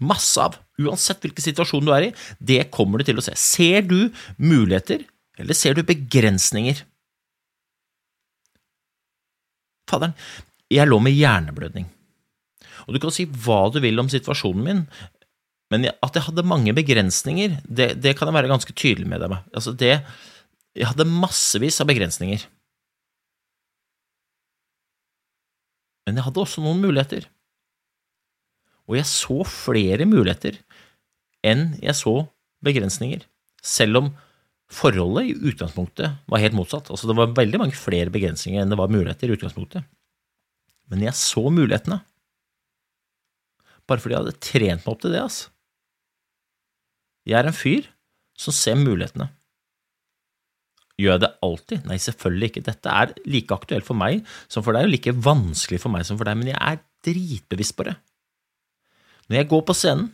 Masse 0.00 0.40
av. 0.40 0.56
Uansett 0.80 1.20
hvilken 1.24 1.44
situasjon 1.44 1.84
du 1.84 1.92
er 1.94 2.08
i, 2.08 2.12
det 2.40 2.70
kommer 2.74 3.00
du 3.00 3.08
til 3.08 3.20
å 3.20 3.24
se. 3.24 3.34
Ser 3.36 3.84
du 3.88 4.10
muligheter, 4.40 5.04
eller 5.40 5.56
ser 5.56 5.76
du 5.76 5.84
begrensninger? 5.86 6.82
Faderen, 9.90 10.14
jeg 10.70 10.86
lå 10.88 11.00
med 11.02 11.16
hjerneblødning. 11.16 11.88
Og 12.86 12.94
du 12.94 13.00
kan 13.02 13.12
si 13.14 13.26
hva 13.44 13.66
du 13.72 13.80
vil 13.82 14.00
om 14.00 14.08
situasjonen 14.10 14.66
min, 14.66 14.84
men 15.70 15.86
at 15.90 16.16
jeg 16.16 16.26
hadde 16.26 16.46
mange 16.50 16.74
begrensninger, 16.74 17.60
det, 17.66 17.92
det 18.02 18.16
kan 18.18 18.30
jeg 18.30 18.36
være 18.40 18.50
ganske 18.50 18.74
tydelig 18.74 19.06
med 19.10 19.22
deg. 19.22 19.36
Altså 19.54 19.74
det, 19.78 20.00
jeg 20.74 20.88
hadde 20.90 21.06
massevis 21.06 21.78
av 21.82 21.90
begrensninger. 21.90 22.42
Men 26.08 26.18
jeg 26.18 26.26
hadde 26.26 26.42
også 26.42 26.64
noen 26.64 26.82
muligheter. 26.82 27.28
Og 28.90 28.98
jeg 28.98 29.06
så 29.06 29.44
flere 29.46 30.06
muligheter 30.08 30.58
enn 31.46 31.70
jeg 31.80 31.94
så 31.96 32.24
begrensninger, 32.64 33.22
selv 33.62 34.00
om 34.00 34.10
forholdet 34.70 35.30
i 35.30 35.36
utgangspunktet 35.50 36.18
var 36.30 36.42
helt 36.42 36.56
motsatt. 36.58 36.90
Altså 36.90 37.08
det 37.10 37.16
var 37.18 37.32
veldig 37.38 37.62
mange 37.62 37.78
flere 37.78 38.12
begrensninger 38.12 38.62
enn 38.62 38.72
det 38.72 38.78
var 38.80 38.92
muligheter 38.92 39.30
i 39.30 39.36
utgangspunktet. 39.38 39.86
Men 40.90 41.06
jeg 41.06 41.16
så 41.18 41.46
mulighetene. 41.54 42.00
Bare 43.86 44.02
fordi 44.02 44.16
jeg 44.16 44.24
hadde 44.24 44.42
trent 44.42 44.84
meg 44.84 44.92
opp 44.92 45.02
til 45.02 45.14
det, 45.14 45.22
altså. 45.22 45.50
Jeg 47.28 47.38
er 47.38 47.48
en 47.50 47.56
fyr 47.56 47.86
som 48.38 48.54
ser 48.56 48.78
mulighetene. 48.80 49.28
Gjør 51.00 51.14
jeg 51.14 51.22
det 51.22 51.32
alltid? 51.46 51.86
Nei, 51.88 51.96
selvfølgelig 52.02 52.50
ikke. 52.50 52.66
Dette 52.66 52.92
er 53.02 53.14
like 53.24 53.56
aktuelt 53.56 53.86
for 53.86 53.96
meg 53.96 54.26
som 54.52 54.64
for 54.66 54.76
deg, 54.76 54.88
og 54.88 54.92
like 54.92 55.14
vanskelig 55.14 55.80
for 55.80 55.94
meg 55.94 56.04
som 56.08 56.18
for 56.20 56.28
deg, 56.28 56.38
men 56.40 56.52
jeg 56.52 56.58
er 56.60 56.82
dritbevisst 57.06 57.76
på 57.78 57.86
det. 57.88 57.96
Når 59.30 59.44
jeg 59.44 59.48
går 59.52 59.60
på 59.62 59.74
scenen, 59.78 60.08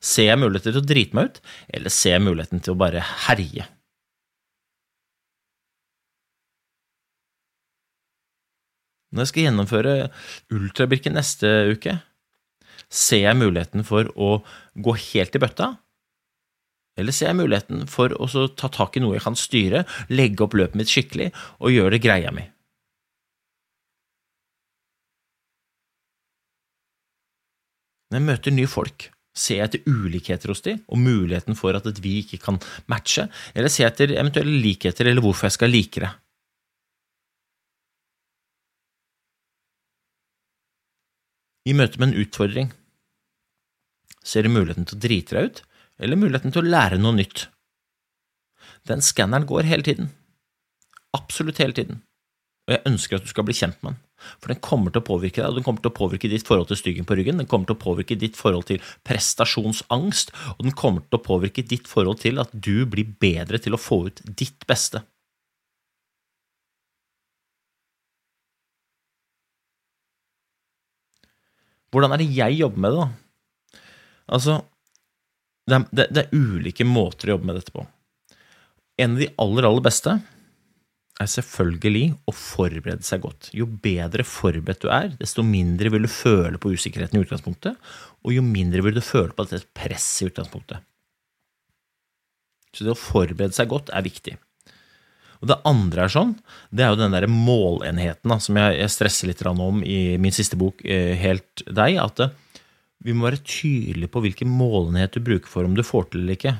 ser 0.00 0.30
jeg 0.30 0.40
muligheter 0.40 0.72
til 0.72 0.80
å 0.80 0.88
drite 0.88 1.16
meg 1.18 1.28
ut, 1.28 1.40
eller 1.68 1.92
ser 1.92 2.14
jeg 2.16 2.24
muligheten 2.24 2.62
til 2.64 2.72
å 2.72 2.80
bare 2.80 3.02
herje? 3.26 3.66
Når 9.12 9.24
jeg 9.24 9.30
skal 9.32 9.46
gjennomføre 9.48 9.92
Ultrabirken 10.52 11.16
neste 11.16 11.50
uke, 11.74 11.98
ser 12.88 13.26
jeg 13.26 13.36
muligheten 13.36 13.84
for 13.84 14.08
å 14.16 14.38
gå 14.80 14.96
helt 15.10 15.36
i 15.36 15.44
bøtta, 15.44 15.74
eller 16.98 17.14
ser 17.14 17.30
jeg 17.30 17.38
muligheten 17.38 17.84
for 17.90 18.16
å 18.16 18.48
ta 18.58 18.72
tak 18.72 18.96
i 18.96 19.04
noe 19.04 19.18
jeg 19.18 19.26
kan 19.28 19.36
styre, 19.38 19.84
legge 20.08 20.44
opp 20.44 20.56
løpet 20.56 20.80
mitt 20.80 20.92
skikkelig 20.92 21.30
og 21.60 21.74
gjøre 21.76 21.96
det 21.96 22.04
greia 22.04 22.32
mi? 22.34 22.48
Når 28.08 28.18
jeg 28.18 28.26
møter 28.26 28.54
nye 28.56 28.70
folk, 28.70 29.10
ser 29.36 29.60
jeg 29.60 29.68
etter 29.68 29.90
ulikheter 29.92 30.50
hos 30.50 30.64
dem 30.64 30.80
og 30.88 31.00
muligheten 31.02 31.58
for 31.58 31.76
at 31.76 32.00
vi 32.02 32.18
ikke 32.22 32.40
kan 32.42 32.58
matche, 32.90 33.28
eller 33.54 33.70
ser 33.70 33.86
jeg 33.86 33.94
etter 33.94 34.16
eventuelle 34.16 34.62
likheter 34.64 35.10
eller 35.10 35.24
hvorfor 35.24 35.48
jeg 35.48 35.58
skal 35.58 35.72
like 35.72 36.02
det? 36.02 36.10
I 41.68 41.76
møte 41.76 42.00
med 42.00 42.08
en 42.08 42.22
utfordring 42.24 42.72
ser 44.24 44.44
du 44.44 44.52
muligheten 44.52 44.88
til 44.88 44.96
å 44.96 45.02
drite 45.04 45.36
deg 45.36 45.48
ut, 45.50 45.62
eller 46.00 46.20
muligheten 46.20 46.54
til 46.54 46.64
å 46.64 46.72
lære 46.72 47.00
noe 47.00 47.16
nytt. 47.16 47.46
Den 48.88 49.04
skanneren 49.04 49.46
går 49.48 49.68
hele 49.68 49.84
tiden. 49.84 50.10
Absolutt 51.16 51.60
hele 51.60 51.76
tiden. 51.76 52.02
Og 52.68 52.76
jeg 52.76 52.86
ønsker 52.88 53.18
at 53.18 53.24
du 53.24 53.32
skal 53.32 53.46
bli 53.48 53.56
kjent 53.56 53.80
med 53.82 53.94
den. 53.94 54.07
For 54.38 54.50
den 54.52 54.60
kommer 54.64 54.92
til 54.92 55.02
å 55.02 55.06
påvirke 55.06 55.42
deg, 55.42 55.50
og 55.50 55.58
den 55.58 55.66
kommer 55.66 55.82
til 55.84 55.92
å 55.92 55.98
påvirke 55.98 56.30
ditt 56.30 56.46
forhold 56.46 56.70
til 56.70 56.80
styggen 56.80 57.06
på 57.08 57.18
ryggen, 57.18 57.38
den 57.40 57.50
kommer 57.50 57.68
til 57.68 57.76
å 57.78 57.82
påvirke 57.82 58.18
ditt 58.18 58.38
forhold 58.38 58.68
til 58.70 58.82
prestasjonsangst, 59.06 60.34
og 60.56 60.64
den 60.66 60.74
kommer 60.78 61.04
til 61.06 61.20
å 61.20 61.26
påvirke 61.28 61.66
ditt 61.66 61.90
forhold 61.90 62.22
til 62.24 62.42
at 62.42 62.50
du 62.52 62.82
blir 62.90 63.14
bedre 63.22 63.60
til 63.62 63.76
å 63.76 63.80
få 63.80 64.04
ut 64.08 64.22
ditt 64.26 64.66
beste. 64.70 65.04
Hvordan 71.94 72.12
er 72.12 72.20
det 72.20 72.32
jeg 72.36 72.58
jobber 72.58 72.82
med 72.84 72.92
det, 72.92 73.04
da? 73.04 73.78
Altså, 74.28 74.58
det 75.68 75.76
er, 75.76 76.10
det, 76.12 76.24
er 76.24 76.34
ulike 76.36 76.84
måter 76.84 77.30
å 77.30 77.36
jobbe 77.36 77.48
med 77.48 77.56
dette 77.60 77.72
på. 77.72 77.84
En 79.00 79.14
av 79.14 79.22
de 79.22 79.28
aller, 79.40 79.68
aller 79.68 79.84
beste 79.84 80.18
er 81.18 81.30
selvfølgelig 81.30 82.04
å 82.30 82.34
forberede 82.34 83.06
seg 83.06 83.22
godt. 83.24 83.50
Jo 83.56 83.66
bedre 83.66 84.24
forberedt 84.26 84.84
du 84.84 84.90
er, 84.94 85.10
desto 85.18 85.42
mindre 85.46 85.90
vil 85.94 86.06
du 86.06 86.10
føle 86.12 86.60
på 86.62 86.72
usikkerheten 86.74 87.18
i 87.18 87.24
utgangspunktet, 87.24 87.78
og 88.22 88.34
jo 88.34 88.44
mindre 88.44 88.84
vil 88.86 88.98
du 88.98 89.02
føle 89.04 89.34
på 89.34 89.48
dette 89.48 89.66
presset 89.74 90.26
i 90.26 90.30
utgangspunktet. 90.30 90.84
Så 92.74 92.84
det 92.86 92.94
å 92.94 93.00
forberede 93.00 93.56
seg 93.56 93.70
godt 93.70 93.90
er 93.90 94.06
viktig. 94.06 94.36
Og 95.38 95.50
Det 95.50 95.58
andre 95.70 96.04
er 96.04 96.12
sånn, 96.12 96.34
det 96.74 96.84
er 96.84 96.92
jo 96.92 96.98
den 96.98 97.14
der 97.14 97.28
målenheten 97.30 98.30
da, 98.30 98.40
som 98.42 98.58
jeg, 98.58 98.90
stresser 98.90 99.30
litt 99.30 99.44
om 99.46 99.82
i 99.86 100.18
min 100.18 100.34
siste 100.34 100.58
bok, 100.58 100.82
eh, 100.84 101.14
Helt 101.18 101.62
deg, 101.66 101.98
at 102.02 102.20
eh, 102.20 102.34
vi 103.06 103.14
må 103.14 103.28
være 103.28 103.44
tydelige 103.46 104.10
på 104.10 104.22
hvilken 104.24 104.50
målenhet 104.50 105.14
du 105.14 105.22
bruker 105.22 105.46
for 105.46 105.64
om 105.64 105.76
du 105.78 105.84
får 105.86 106.10
til 106.10 106.24
eller 106.24 106.34
ikke. 106.34 106.56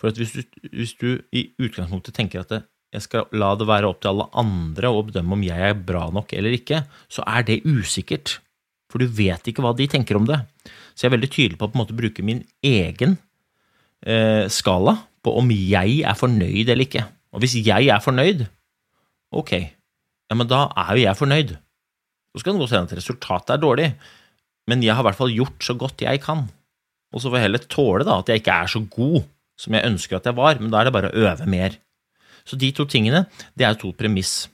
For 0.00 0.10
hvis 0.16 0.32
du, 0.34 0.42
hvis 0.72 0.96
du 0.98 1.08
i 1.30 1.50
utgangspunktet 1.60 2.16
tenker 2.16 2.42
at 2.42 2.50
det, 2.50 2.62
jeg 2.90 3.04
skal 3.06 3.28
la 3.38 3.52
det 3.54 3.68
være 3.70 3.86
opp 3.90 4.00
til 4.02 4.10
alle 4.12 4.26
andre 4.40 4.90
å 4.90 5.02
bedømme 5.06 5.36
om 5.36 5.42
jeg 5.46 5.66
er 5.70 5.76
bra 5.78 6.08
nok 6.14 6.32
eller 6.34 6.56
ikke, 6.56 6.82
så 7.10 7.22
er 7.28 7.46
det 7.46 7.62
usikkert. 7.62 8.38
For 8.90 8.98
du 8.98 9.06
vet 9.06 9.46
ikke 9.46 9.62
hva 9.62 9.70
de 9.78 9.86
tenker 9.90 10.18
om 10.18 10.26
det. 10.26 10.40
Så 10.94 11.06
jeg 11.06 11.12
er 11.12 11.16
veldig 11.16 11.30
tydelig 11.30 11.58
på 11.60 11.68
å 11.68 11.72
på 11.72 11.78
måte 11.78 11.96
bruke 11.96 12.24
min 12.26 12.42
egen 12.66 13.14
eh, 14.02 14.50
skala 14.50 14.96
på 15.22 15.36
om 15.38 15.52
jeg 15.54 16.00
er 16.02 16.18
fornøyd 16.18 16.66
eller 16.66 16.86
ikke. 16.88 17.04
Og 17.30 17.44
hvis 17.44 17.60
jeg 17.62 17.90
er 17.94 18.02
fornøyd, 18.02 18.42
ok, 19.38 19.52
ja, 19.54 20.36
men 20.38 20.48
da 20.50 20.64
er 20.82 20.96
jo 20.96 21.04
jeg 21.04 21.20
fornøyd. 21.20 21.52
Så 22.30 22.42
skal 22.42 22.56
det 22.56 22.62
godt 22.64 22.74
hende 22.74 22.90
at 22.90 22.98
resultatet 22.98 23.52
er 23.54 23.62
dårlig, 23.62 23.86
men 24.70 24.82
jeg 24.82 24.94
har 24.94 25.04
i 25.04 25.08
hvert 25.08 25.18
fall 25.18 25.34
gjort 25.34 25.62
så 25.66 25.76
godt 25.78 26.02
jeg 26.02 26.22
kan. 26.24 26.48
Og 27.14 27.22
så 27.22 27.30
får 27.30 27.38
jeg 27.38 27.46
heller 27.46 27.70
tåle 27.70 28.06
da, 28.06 28.18
at 28.18 28.30
jeg 28.30 28.42
ikke 28.42 28.58
er 28.64 28.70
så 28.70 28.82
god 28.86 29.22
som 29.60 29.76
jeg 29.76 29.86
ønsker 29.86 30.18
at 30.18 30.26
jeg 30.26 30.38
var, 30.38 30.58
men 30.58 30.72
da 30.72 30.80
er 30.80 30.88
det 30.88 30.94
bare 30.94 31.10
å 31.10 31.24
øve 31.30 31.46
mer. 31.50 31.78
Så 32.44 32.58
de 32.60 32.70
to 32.74 32.86
tingene, 32.88 33.26
det 33.58 33.66
er 33.66 33.78
to 33.78 33.92
premiss. 33.96 34.48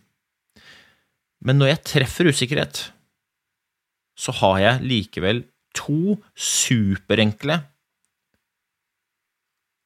Men 1.44 1.60
når 1.60 1.72
jeg 1.72 1.84
treffer 1.92 2.30
usikkerhet, 2.32 2.86
så 4.16 4.32
har 4.40 4.60
jeg 4.62 4.86
likevel 4.88 5.44
to 5.76 6.16
superenkle 6.32 7.60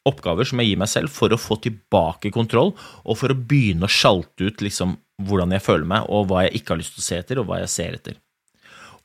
oppgaver 0.09 0.49
som 0.49 0.61
jeg 0.63 0.71
gir 0.71 0.81
meg 0.81 0.91
selv 0.91 1.13
for 1.13 1.33
å 1.33 1.41
få 1.41 1.59
tilbake 1.65 2.33
kontroll, 2.35 2.73
og 3.05 3.19
for 3.21 3.33
å 3.33 3.37
begynne 3.37 3.87
å 3.87 3.93
sjalte 3.93 4.49
ut 4.49 4.63
liksom, 4.65 4.95
hvordan 5.27 5.53
jeg 5.55 5.65
føler 5.65 5.91
meg, 5.91 6.07
og 6.09 6.31
hva 6.31 6.47
jeg 6.47 6.61
ikke 6.61 6.75
har 6.75 6.81
lyst 6.81 6.97
til 6.97 7.05
å 7.05 7.09
se 7.09 7.19
etter, 7.21 7.41
og 7.41 7.51
hva 7.51 7.61
jeg 7.61 7.73
ser 7.75 7.99
etter. 7.99 8.17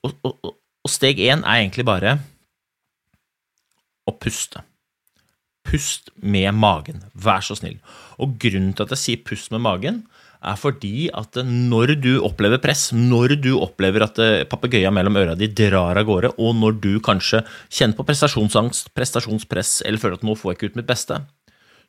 Og, 0.06 0.16
og, 0.24 0.54
og 0.86 0.92
steg 0.92 1.20
én 1.26 1.44
er 1.44 1.64
egentlig 1.64 1.86
bare 1.88 2.16
å 4.06 4.14
puste. 4.16 4.62
Pust 5.66 6.12
med 6.22 6.52
magen, 6.56 7.02
vær 7.14 7.44
så 7.46 7.58
snill. 7.58 7.80
Og 8.22 8.38
grunnen 8.42 8.76
til 8.76 8.86
at 8.86 8.94
jeg 8.94 9.02
sier 9.02 9.24
pust 9.26 9.52
med 9.54 9.64
magen, 9.66 10.04
er 10.46 10.58
fordi 10.60 11.08
at 11.18 11.40
når 11.42 11.96
du 12.04 12.12
opplever 12.26 12.62
press, 12.62 12.92
når 12.94 13.36
du 13.42 13.56
opplever 13.58 14.06
at 14.06 14.20
eh, 14.22 14.44
papegøyen 14.50 14.94
mellom 14.94 15.18
øra 15.18 15.34
di 15.38 15.50
drar 15.50 15.98
av 15.98 16.06
gårde, 16.06 16.36
og 16.38 16.54
når 16.60 16.78
du 16.84 16.92
kanskje 17.04 17.42
kjenner 17.66 17.98
på 17.98 18.06
prestasjonsangst, 18.06 18.92
prestasjonspress, 18.98 19.80
eller 19.88 20.02
føler 20.02 20.20
at 20.20 20.28
nå 20.28 20.38
får 20.38 20.52
jeg 20.52 20.60
ikke 20.60 20.72
ut 20.72 20.80
mitt 20.82 20.92
beste, 20.92 21.20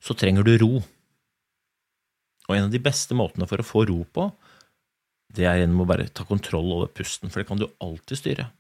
så 0.01 0.17
trenger 0.17 0.47
du 0.47 0.55
ro. 0.63 0.73
Og 2.47 2.57
en 2.57 2.69
av 2.69 2.73
de 2.73 2.81
beste 2.83 3.17
måtene 3.19 3.49
for 3.51 3.61
å 3.61 3.67
få 3.67 3.85
ro 3.91 4.01
på, 4.09 4.31
det 5.37 5.45
er 5.45 5.61
gjennom 5.61 5.83
å 5.85 5.89
bare 5.91 6.09
ta 6.09 6.25
kontroll 6.25 6.71
over 6.79 6.93
pusten, 6.95 7.29
for 7.29 7.43
det 7.43 7.49
kan 7.51 7.61
du 7.61 7.67
alltid 7.83 8.23
styre. 8.23 8.51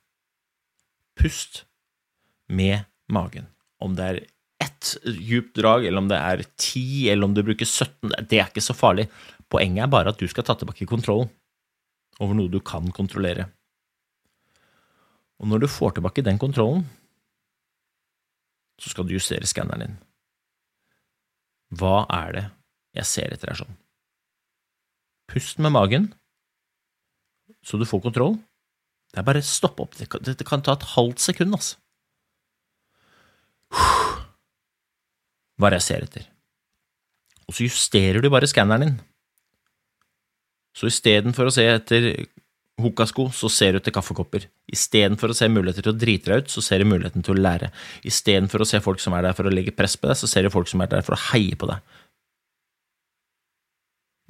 Pust 1.16 1.64
med 2.52 2.84
magen. 3.08 3.48
Om 3.80 3.94
det 3.96 4.08
er 4.10 4.24
ett 4.66 4.92
djupt 5.06 5.56
drag, 5.58 5.86
eller 5.86 6.02
om 6.02 6.10
det 6.10 6.18
er 6.18 6.44
ti, 6.60 7.08
eller 7.12 7.28
om 7.28 7.34
du 7.34 7.42
bruker 7.46 7.68
17, 7.68 8.12
det 8.28 8.40
er 8.40 8.50
ikke 8.50 8.64
så 8.64 8.76
farlig. 8.76 9.08
Poenget 9.52 9.86
er 9.86 9.92
bare 9.92 10.12
at 10.12 10.20
du 10.20 10.26
skal 10.30 10.46
ta 10.46 10.56
tilbake 10.58 10.88
kontrollen 10.90 11.30
over 12.20 12.36
noe 12.36 12.50
du 12.52 12.58
kan 12.64 12.88
kontrollere. 12.96 13.48
Og 15.36 15.50
når 15.50 15.64
du 15.64 15.68
får 15.68 15.96
tilbake 15.96 16.24
den 16.24 16.40
kontrollen, 16.40 16.86
så 18.80 18.92
skal 18.92 19.06
du 19.08 19.14
justere 19.16 19.48
skanneren 19.48 19.84
din. 19.84 19.96
Hva 21.76 22.04
er 22.12 22.36
det 22.36 22.44
jeg 22.96 23.10
ser 23.10 23.34
etter 23.34 23.52
her 23.52 23.60
sånn? 23.60 23.78
Pust 25.26 25.58
med 25.60 25.74
magen, 25.74 26.12
så 27.66 27.80
du 27.80 27.86
får 27.88 28.04
kontroll. 28.04 28.38
Det 29.12 29.20
er 29.20 29.26
bare 29.26 29.42
stopp 29.44 29.80
opp. 29.82 29.96
Det 29.98 30.08
kan, 30.12 30.22
det 30.22 30.46
kan 30.46 30.62
ta 30.64 30.76
et 30.76 30.90
halvt 30.94 31.22
sekund, 31.24 31.56
altså. 31.56 31.80
Hva 35.56 35.72
jeg 35.72 35.84
ser 35.84 36.06
etter? 36.06 36.24
Og 37.46 37.54
så 37.56 37.66
justerer 37.66 38.22
du 38.22 38.28
bare 38.32 38.48
skanneren 38.50 38.84
din. 38.84 38.96
Så 40.76 40.90
istedenfor 40.90 41.48
å 41.48 41.54
se 41.54 41.64
etter 41.70 42.08
hokasko, 42.82 43.30
så 43.32 43.48
ser 43.48 43.72
du 43.72 43.78
etter 43.80 43.94
kaffekopper. 43.96 44.44
Istedenfor 44.68 45.32
å 45.32 45.36
se 45.36 45.48
muligheter 45.48 45.86
til 45.86 45.94
å 45.94 45.96
drite 45.96 46.28
deg 46.28 46.42
ut, 46.44 46.50
så 46.52 46.64
ser 46.64 46.82
du 46.82 46.90
muligheten 46.90 47.24
til 47.24 47.36
å 47.36 47.44
lære. 47.46 47.70
Istedenfor 48.04 48.60
å 48.64 48.68
se 48.68 48.82
folk 48.84 49.00
som 49.00 49.16
er 49.16 49.24
der 49.24 49.38
for 49.38 49.48
å 49.48 49.54
legge 49.54 49.72
press 49.76 49.96
på 49.96 50.10
deg, 50.10 50.18
så 50.20 50.28
ser 50.28 50.44
du 50.44 50.52
folk 50.52 50.68
som 50.68 50.84
er 50.84 50.90
der 50.92 51.06
for 51.06 51.16
å 51.16 51.22
heie 51.30 51.56
på 51.56 51.70
deg. 51.70 51.96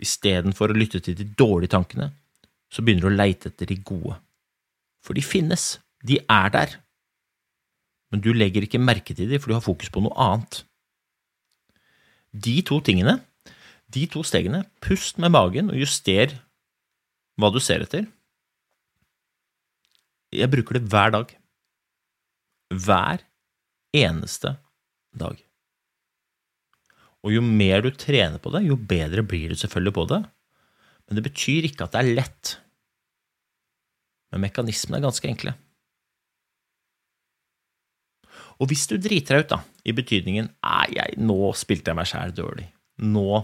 Istedenfor 0.07 0.71
å 0.71 0.79
lytte 0.79 1.01
til 1.03 1.17
de 1.19 1.27
dårlige 1.27 1.75
tankene, 1.75 2.12
så 2.71 2.85
begynner 2.85 3.09
du 3.09 3.11
å 3.11 3.17
leite 3.17 3.51
etter 3.51 3.73
de 3.73 3.81
gode. 3.81 4.19
For 5.03 5.17
de 5.17 5.25
finnes. 5.25 5.77
De 6.07 6.21
er 6.21 6.53
der. 6.55 6.79
Men 8.12 8.23
du 8.23 8.31
legger 8.37 8.67
ikke 8.67 8.83
merke 8.83 9.17
til 9.17 9.31
dem, 9.31 9.41
for 9.43 9.51
du 9.51 9.57
har 9.57 9.65
fokus 9.65 9.91
på 9.91 10.05
noe 10.05 10.15
annet. 10.23 10.62
De 12.37 12.61
to 12.66 12.81
tingene 12.85 13.20
de 13.92 14.05
to 14.11 14.22
stegene, 14.27 14.64
pust 14.83 15.20
med 15.22 15.33
magen 15.35 15.70
og 15.70 15.79
juster 15.79 16.35
hva 17.38 17.51
du 17.55 17.61
ser 17.62 17.85
etter. 17.85 18.07
Jeg 20.35 20.51
bruker 20.53 20.79
det 20.79 20.88
hver 20.90 21.12
dag. 21.14 21.35
Hver 22.75 23.22
eneste 23.94 24.57
dag. 25.16 25.38
Og 27.27 27.35
jo 27.35 27.42
mer 27.42 27.85
du 27.85 27.92
trener 27.94 28.42
på 28.42 28.51
det, 28.55 28.66
jo 28.66 28.77
bedre 28.79 29.22
blir 29.27 29.53
du 29.53 29.59
selvfølgelig 29.59 29.94
på 29.96 30.07
det. 30.11 30.22
Men 31.07 31.18
det 31.18 31.27
betyr 31.29 31.68
ikke 31.68 31.87
at 31.87 31.94
det 31.94 32.03
er 32.03 32.18
lett. 32.18 32.57
Men 34.35 34.42
mekanismene 34.49 34.99
er 34.99 35.07
ganske 35.07 35.31
enkle. 35.31 35.55
Og 38.61 38.71
hvis 38.71 38.87
du 38.88 38.97
driter 38.97 39.37
deg 39.37 39.45
ut, 39.45 39.53
da, 39.53 39.61
i 39.85 39.92
betydningen 39.97 40.49
'nei, 40.49 41.09
nå 41.21 41.53
spilte 41.55 41.92
jeg 41.92 41.99
meg 41.99 42.09
sjæl 42.09 42.33
dårlig', 42.37 42.71
nå 43.05 43.42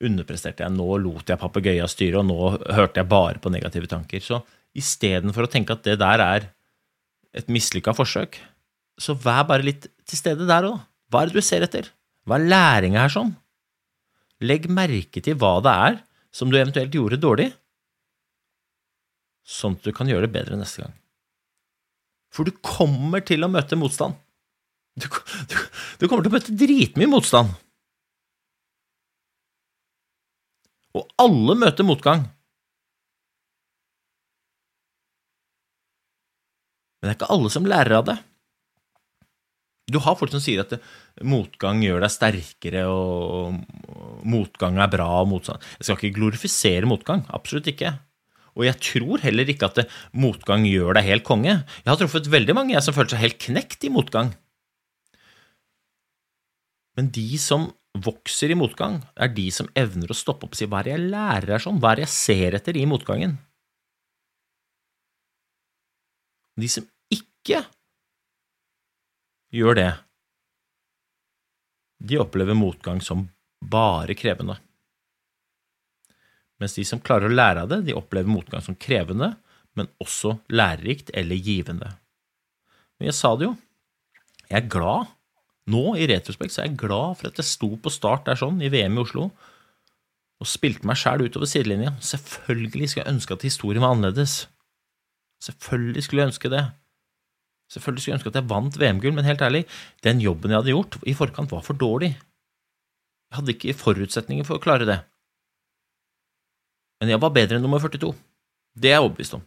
underpresterte 0.00 0.64
jeg, 0.64 0.72
nå 0.72 0.96
lot 1.00 1.28
jeg 1.28 1.40
papegøya 1.40 1.88
styre, 1.88 2.20
og 2.20 2.28
nå 2.28 2.38
hørte 2.76 3.00
jeg 3.00 3.08
bare 3.08 3.40
på 3.40 3.52
negative 3.52 3.88
tanker. 3.88 4.20
Så 4.20 4.40
istedenfor 4.76 5.46
å 5.46 5.50
tenke 5.52 5.76
at 5.76 5.84
det 5.84 5.98
der 6.00 6.24
er 6.24 6.48
et 7.36 7.48
mislykka 7.52 7.94
forsøk, 7.96 8.38
så 9.00 9.16
vær 9.16 9.46
bare 9.48 9.66
litt 9.66 9.88
til 10.04 10.18
stede 10.18 10.48
der 10.48 10.68
òg. 10.68 10.80
Hva 11.10 11.22
er 11.22 11.30
det 11.30 11.40
du 11.40 11.44
ser 11.44 11.64
etter? 11.66 11.88
Hva 12.28 12.38
er 12.38 12.48
læringa 12.52 13.00
her 13.02 13.12
sånn? 13.12 13.34
Legg 14.40 14.68
merke 14.72 15.20
til 15.24 15.36
hva 15.40 15.58
det 15.64 15.72
er 15.88 15.98
som 16.32 16.50
du 16.50 16.56
eventuelt 16.56 16.94
gjorde 16.94 17.20
dårlig, 17.20 17.50
sånn 19.44 19.74
at 19.76 19.84
du 19.84 19.92
kan 19.96 20.08
gjøre 20.08 20.28
det 20.28 20.34
bedre 20.36 20.58
neste 20.60 20.84
gang. 20.84 20.94
For 22.30 22.46
du 22.46 22.54
kommer 22.62 23.24
til 23.26 23.42
å 23.42 23.50
møte 23.50 23.78
motstand. 23.78 24.14
Du, 25.00 25.08
du, 25.50 25.56
du 26.00 26.06
kommer 26.08 26.24
til 26.24 26.32
å 26.32 26.36
møte 26.36 26.56
dritmye 26.60 27.10
motstand. 27.10 27.54
Og 30.98 31.06
alle 31.22 31.56
møter 31.58 31.86
motgang. 31.86 32.26
Men 37.00 37.08
det 37.08 37.12
er 37.14 37.18
ikke 37.20 37.30
alle 37.32 37.52
som 37.52 37.68
lærer 37.68 37.96
av 38.00 38.08
det. 38.10 38.18
Du 39.90 39.98
har 40.02 40.14
folk 40.18 40.30
som 40.30 40.42
sier 40.42 40.62
at 40.62 40.76
motgang 41.26 41.80
gjør 41.82 42.04
deg 42.04 42.12
sterkere, 42.14 42.84
og 42.86 43.56
motgang 44.28 44.78
er 44.78 44.90
bra. 44.92 45.08
og 45.22 45.30
motstand. 45.32 45.64
Jeg 45.78 45.88
skal 45.88 45.98
ikke 45.98 46.18
glorifisere 46.18 46.90
motgang. 46.90 47.24
Absolutt 47.34 47.70
ikke. 47.72 47.96
Og 48.58 48.66
jeg 48.66 48.78
tror 48.82 49.22
heller 49.24 49.48
ikke 49.50 49.70
at 49.70 49.90
motgang 50.12 50.66
gjør 50.68 50.98
deg 50.98 51.08
helt 51.08 51.26
konge. 51.26 51.56
Jeg 51.82 51.90
har 51.90 51.98
truffet 51.98 52.30
veldig 52.30 52.54
mange 52.58 52.74
jeg 52.74 52.84
som 52.86 52.94
føler 52.94 53.14
seg 53.14 53.24
helt 53.24 53.42
knekt 53.42 53.86
i 53.86 53.92
motgang. 53.94 54.34
Men 57.00 57.06
de 57.16 57.38
som 57.40 57.62
vokser 57.96 58.52
i 58.52 58.56
motgang, 58.60 58.98
er 59.16 59.30
de 59.32 59.46
som 59.56 59.70
evner 59.72 60.10
å 60.12 60.16
stoppe 60.16 60.44
opp 60.44 60.52
og 60.52 60.58
si 60.58 60.66
hva 60.68 60.82
er 60.82 60.90
det 60.90 60.92
jeg 60.92 61.04
lærer 61.14 61.52
her 61.54 61.62
sånn, 61.64 61.78
hva 61.80 61.94
er 61.94 62.00
det 62.02 62.02
jeg 62.04 62.12
ser 62.12 62.56
etter 62.58 62.76
i 62.76 62.82
motgangen? 62.84 63.38
De 66.60 66.68
som 66.68 66.84
ikke 67.08 67.62
gjør 69.56 69.78
det, 69.78 69.90
de 72.04 72.18
opplever 72.20 72.58
motgang 72.58 73.00
som 73.00 73.22
bare 73.64 74.12
krevende. 74.18 74.58
Mens 76.60 76.76
de 76.76 76.84
som 76.84 77.00
klarer 77.00 77.30
å 77.30 77.38
lære 77.38 77.62
av 77.64 77.70
det, 77.72 77.78
de 77.88 77.96
opplever 77.96 78.28
motgang 78.28 78.60
som 78.66 78.76
krevende, 78.76 79.30
men 79.72 79.88
også 80.04 80.34
lærerikt 80.52 81.14
eller 81.16 81.40
givende. 81.40 81.94
Men 83.00 83.08
jeg 83.08 83.16
sa 83.22 83.32
det 83.40 83.48
jo, 83.48 83.54
jeg 84.50 84.58
er 84.60 84.68
glad 84.76 85.08
nå, 85.70 85.84
i 85.96 86.08
retrospekt, 86.10 86.54
så 86.54 86.62
er 86.62 86.70
jeg 86.70 86.80
glad 86.82 87.18
for 87.20 87.30
at 87.30 87.40
jeg 87.40 87.48
sto 87.48 87.70
på 87.80 87.92
start 87.92 88.26
der 88.28 88.38
sånn, 88.38 88.60
i 88.62 88.70
VM 88.72 88.98
i 88.98 89.02
Oslo, 89.04 89.30
og 90.40 90.48
spilte 90.48 90.88
meg 90.88 90.98
sjæl 90.98 91.26
utover 91.26 91.48
sidelinja. 91.48 91.92
Selvfølgelig 92.04 92.90
skulle 92.90 93.04
jeg 93.04 93.14
ønske 93.14 93.36
at 93.36 93.46
historien 93.46 93.84
var 93.84 93.94
annerledes. 93.94 94.42
Selvfølgelig 95.44 96.04
skulle 96.06 96.24
jeg 96.24 96.32
ønske 96.32 96.52
det. 96.52 96.64
Selvfølgelig 97.70 98.02
skulle 98.02 98.14
jeg 98.14 98.20
ønske 98.20 98.32
at 98.32 98.40
jeg 98.40 98.50
vant 98.50 98.80
VM-gull, 98.80 99.14
men 99.14 99.28
helt 99.28 99.44
ærlig, 99.46 99.62
den 100.02 100.22
jobben 100.24 100.50
jeg 100.50 100.62
hadde 100.62 100.74
gjort 100.74 100.98
i 101.06 101.14
forkant, 101.14 101.52
var 101.52 101.62
for 101.66 101.78
dårlig. 101.78 102.14
Jeg 103.30 103.38
hadde 103.38 103.54
ikke 103.54 103.76
forutsetninger 103.78 104.48
for 104.48 104.58
å 104.58 104.64
klare 104.64 104.88
det. 104.88 104.98
Men 107.00 107.14
jeg 107.14 107.22
var 107.22 107.32
bedre 107.36 107.56
enn 107.56 107.64
nummer 107.64 107.80
42. 107.80 108.10
Det 108.74 108.90
er 108.90 108.98
jeg 108.98 109.04
overbevist 109.04 109.36
om. 109.38 109.44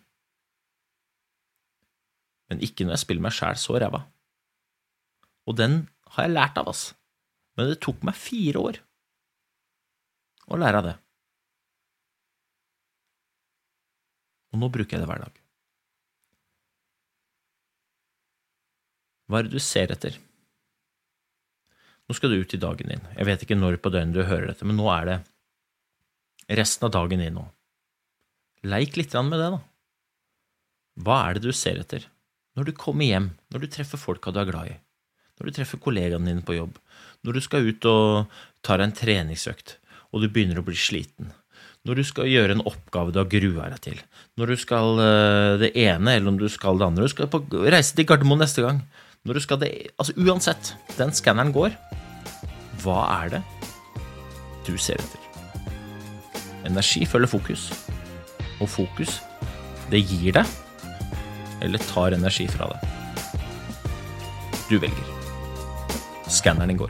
Men 2.49 2.63
ikke 2.63 2.85
når 2.85 2.95
jeg 2.95 3.03
spiller 3.03 3.25
meg 3.25 3.35
sjæl 3.35 3.59
så 3.59 3.75
ræva. 3.81 4.05
Og 5.49 5.57
den 5.59 5.81
har 6.15 6.27
jeg 6.27 6.33
lært 6.33 6.59
av, 6.61 6.69
ass. 6.69 6.91
Men 7.57 7.69
det 7.69 7.81
tok 7.83 8.03
meg 8.05 8.17
fire 8.17 8.61
år 8.61 8.81
å 10.49 10.59
lære 10.59 10.81
av 10.81 10.89
det. 10.89 10.97
Og 14.53 14.61
nå 14.61 14.69
bruker 14.73 14.97
jeg 14.97 15.03
det 15.03 15.09
hver 15.09 15.23
dag. 15.23 15.39
Hva 19.29 19.39
er 19.39 19.47
det 19.47 19.55
du 19.55 19.63
ser 19.63 19.93
etter? 19.93 20.19
Nå 22.05 22.17
skal 22.17 22.33
du 22.33 22.41
ut 22.41 22.53
i 22.53 22.59
dagen 22.61 22.91
din. 22.91 23.05
Jeg 23.15 23.27
vet 23.29 23.45
ikke 23.45 23.57
når 23.57 23.79
på 23.81 23.89
døgnet 23.93 24.17
du 24.17 24.25
hører 24.27 24.51
dette, 24.51 24.67
men 24.67 24.77
nå 24.77 24.89
er 24.93 25.09
det 25.09 25.19
resten 26.59 26.89
av 26.89 26.93
dagen 26.93 27.23
din 27.23 27.37
nå. 27.39 27.45
Leik 28.67 28.97
litt 28.99 29.15
med 29.25 29.39
det, 29.39 29.49
da. 29.55 29.61
Hva 31.03 31.19
er 31.25 31.37
det 31.37 31.47
du 31.47 31.55
ser 31.55 31.79
etter 31.81 32.05
når 32.53 32.69
du 32.69 32.75
kommer 32.77 33.07
hjem, 33.07 33.31
når 33.49 33.63
du 33.63 33.71
treffer 33.73 33.97
folka 33.97 34.31
du 34.31 34.37
er 34.43 34.49
glad 34.51 34.69
i? 34.69 34.75
Når 35.37 35.49
du 35.49 35.55
treffer 35.57 35.81
kollegaene 35.81 36.29
dine 36.29 36.45
på 36.45 36.57
jobb, 36.57 36.75
når 37.23 37.37
du 37.37 37.43
skal 37.43 37.69
ut 37.69 37.87
og 37.89 38.35
tar 38.65 38.83
en 38.83 38.93
treningsøkt, 38.95 39.77
og 40.13 40.21
du 40.23 40.29
begynner 40.29 40.59
å 40.61 40.65
bli 40.65 40.77
sliten, 40.77 41.31
når 41.83 41.99
du 41.99 42.03
skal 42.07 42.29
gjøre 42.31 42.55
en 42.55 42.65
oppgave 42.69 43.11
du 43.11 43.19
har 43.19 43.31
grua 43.31 43.69
deg 43.73 43.81
til, 43.83 43.97
når 44.39 44.53
du 44.53 44.59
skal 44.61 45.01
eh, 45.03 45.55
det 45.65 45.73
ene 45.79 46.15
eller 46.15 46.31
om 46.31 46.37
du 46.39 46.47
skal 46.51 46.79
det 46.79 46.87
andre, 46.87 47.07
du 47.07 47.11
skal 47.11 47.31
på, 47.31 47.41
reise 47.67 47.95
til 47.97 48.07
Gardermoen 48.07 48.43
neste 48.43 48.63
gang, 48.63 48.83
når 49.23 49.39
du 49.39 49.43
skal 49.43 49.59
det 49.61 49.71
Altså 49.97 50.15
uansett, 50.19 50.73
den 50.97 51.13
skanneren 51.15 51.53
går. 51.55 51.75
Hva 52.83 53.05
er 53.23 53.37
det 53.37 53.43
du 54.67 54.75
ser 54.75 54.99
etter? 54.99 55.19
Energi 56.67 57.05
følger 57.07 57.31
fokus, 57.31 57.69
og 58.59 58.69
fokus, 58.71 59.17
det 59.91 60.03
gir 60.07 60.35
deg 60.39 60.59
eller 61.63 61.83
tar 61.91 62.15
energi 62.15 62.47
fra 62.51 62.69
deg. 62.71 62.87
Du 64.69 64.79
velger 64.79 65.22
skanneren 66.33 66.71
i 66.71 66.73
går. 66.73 66.89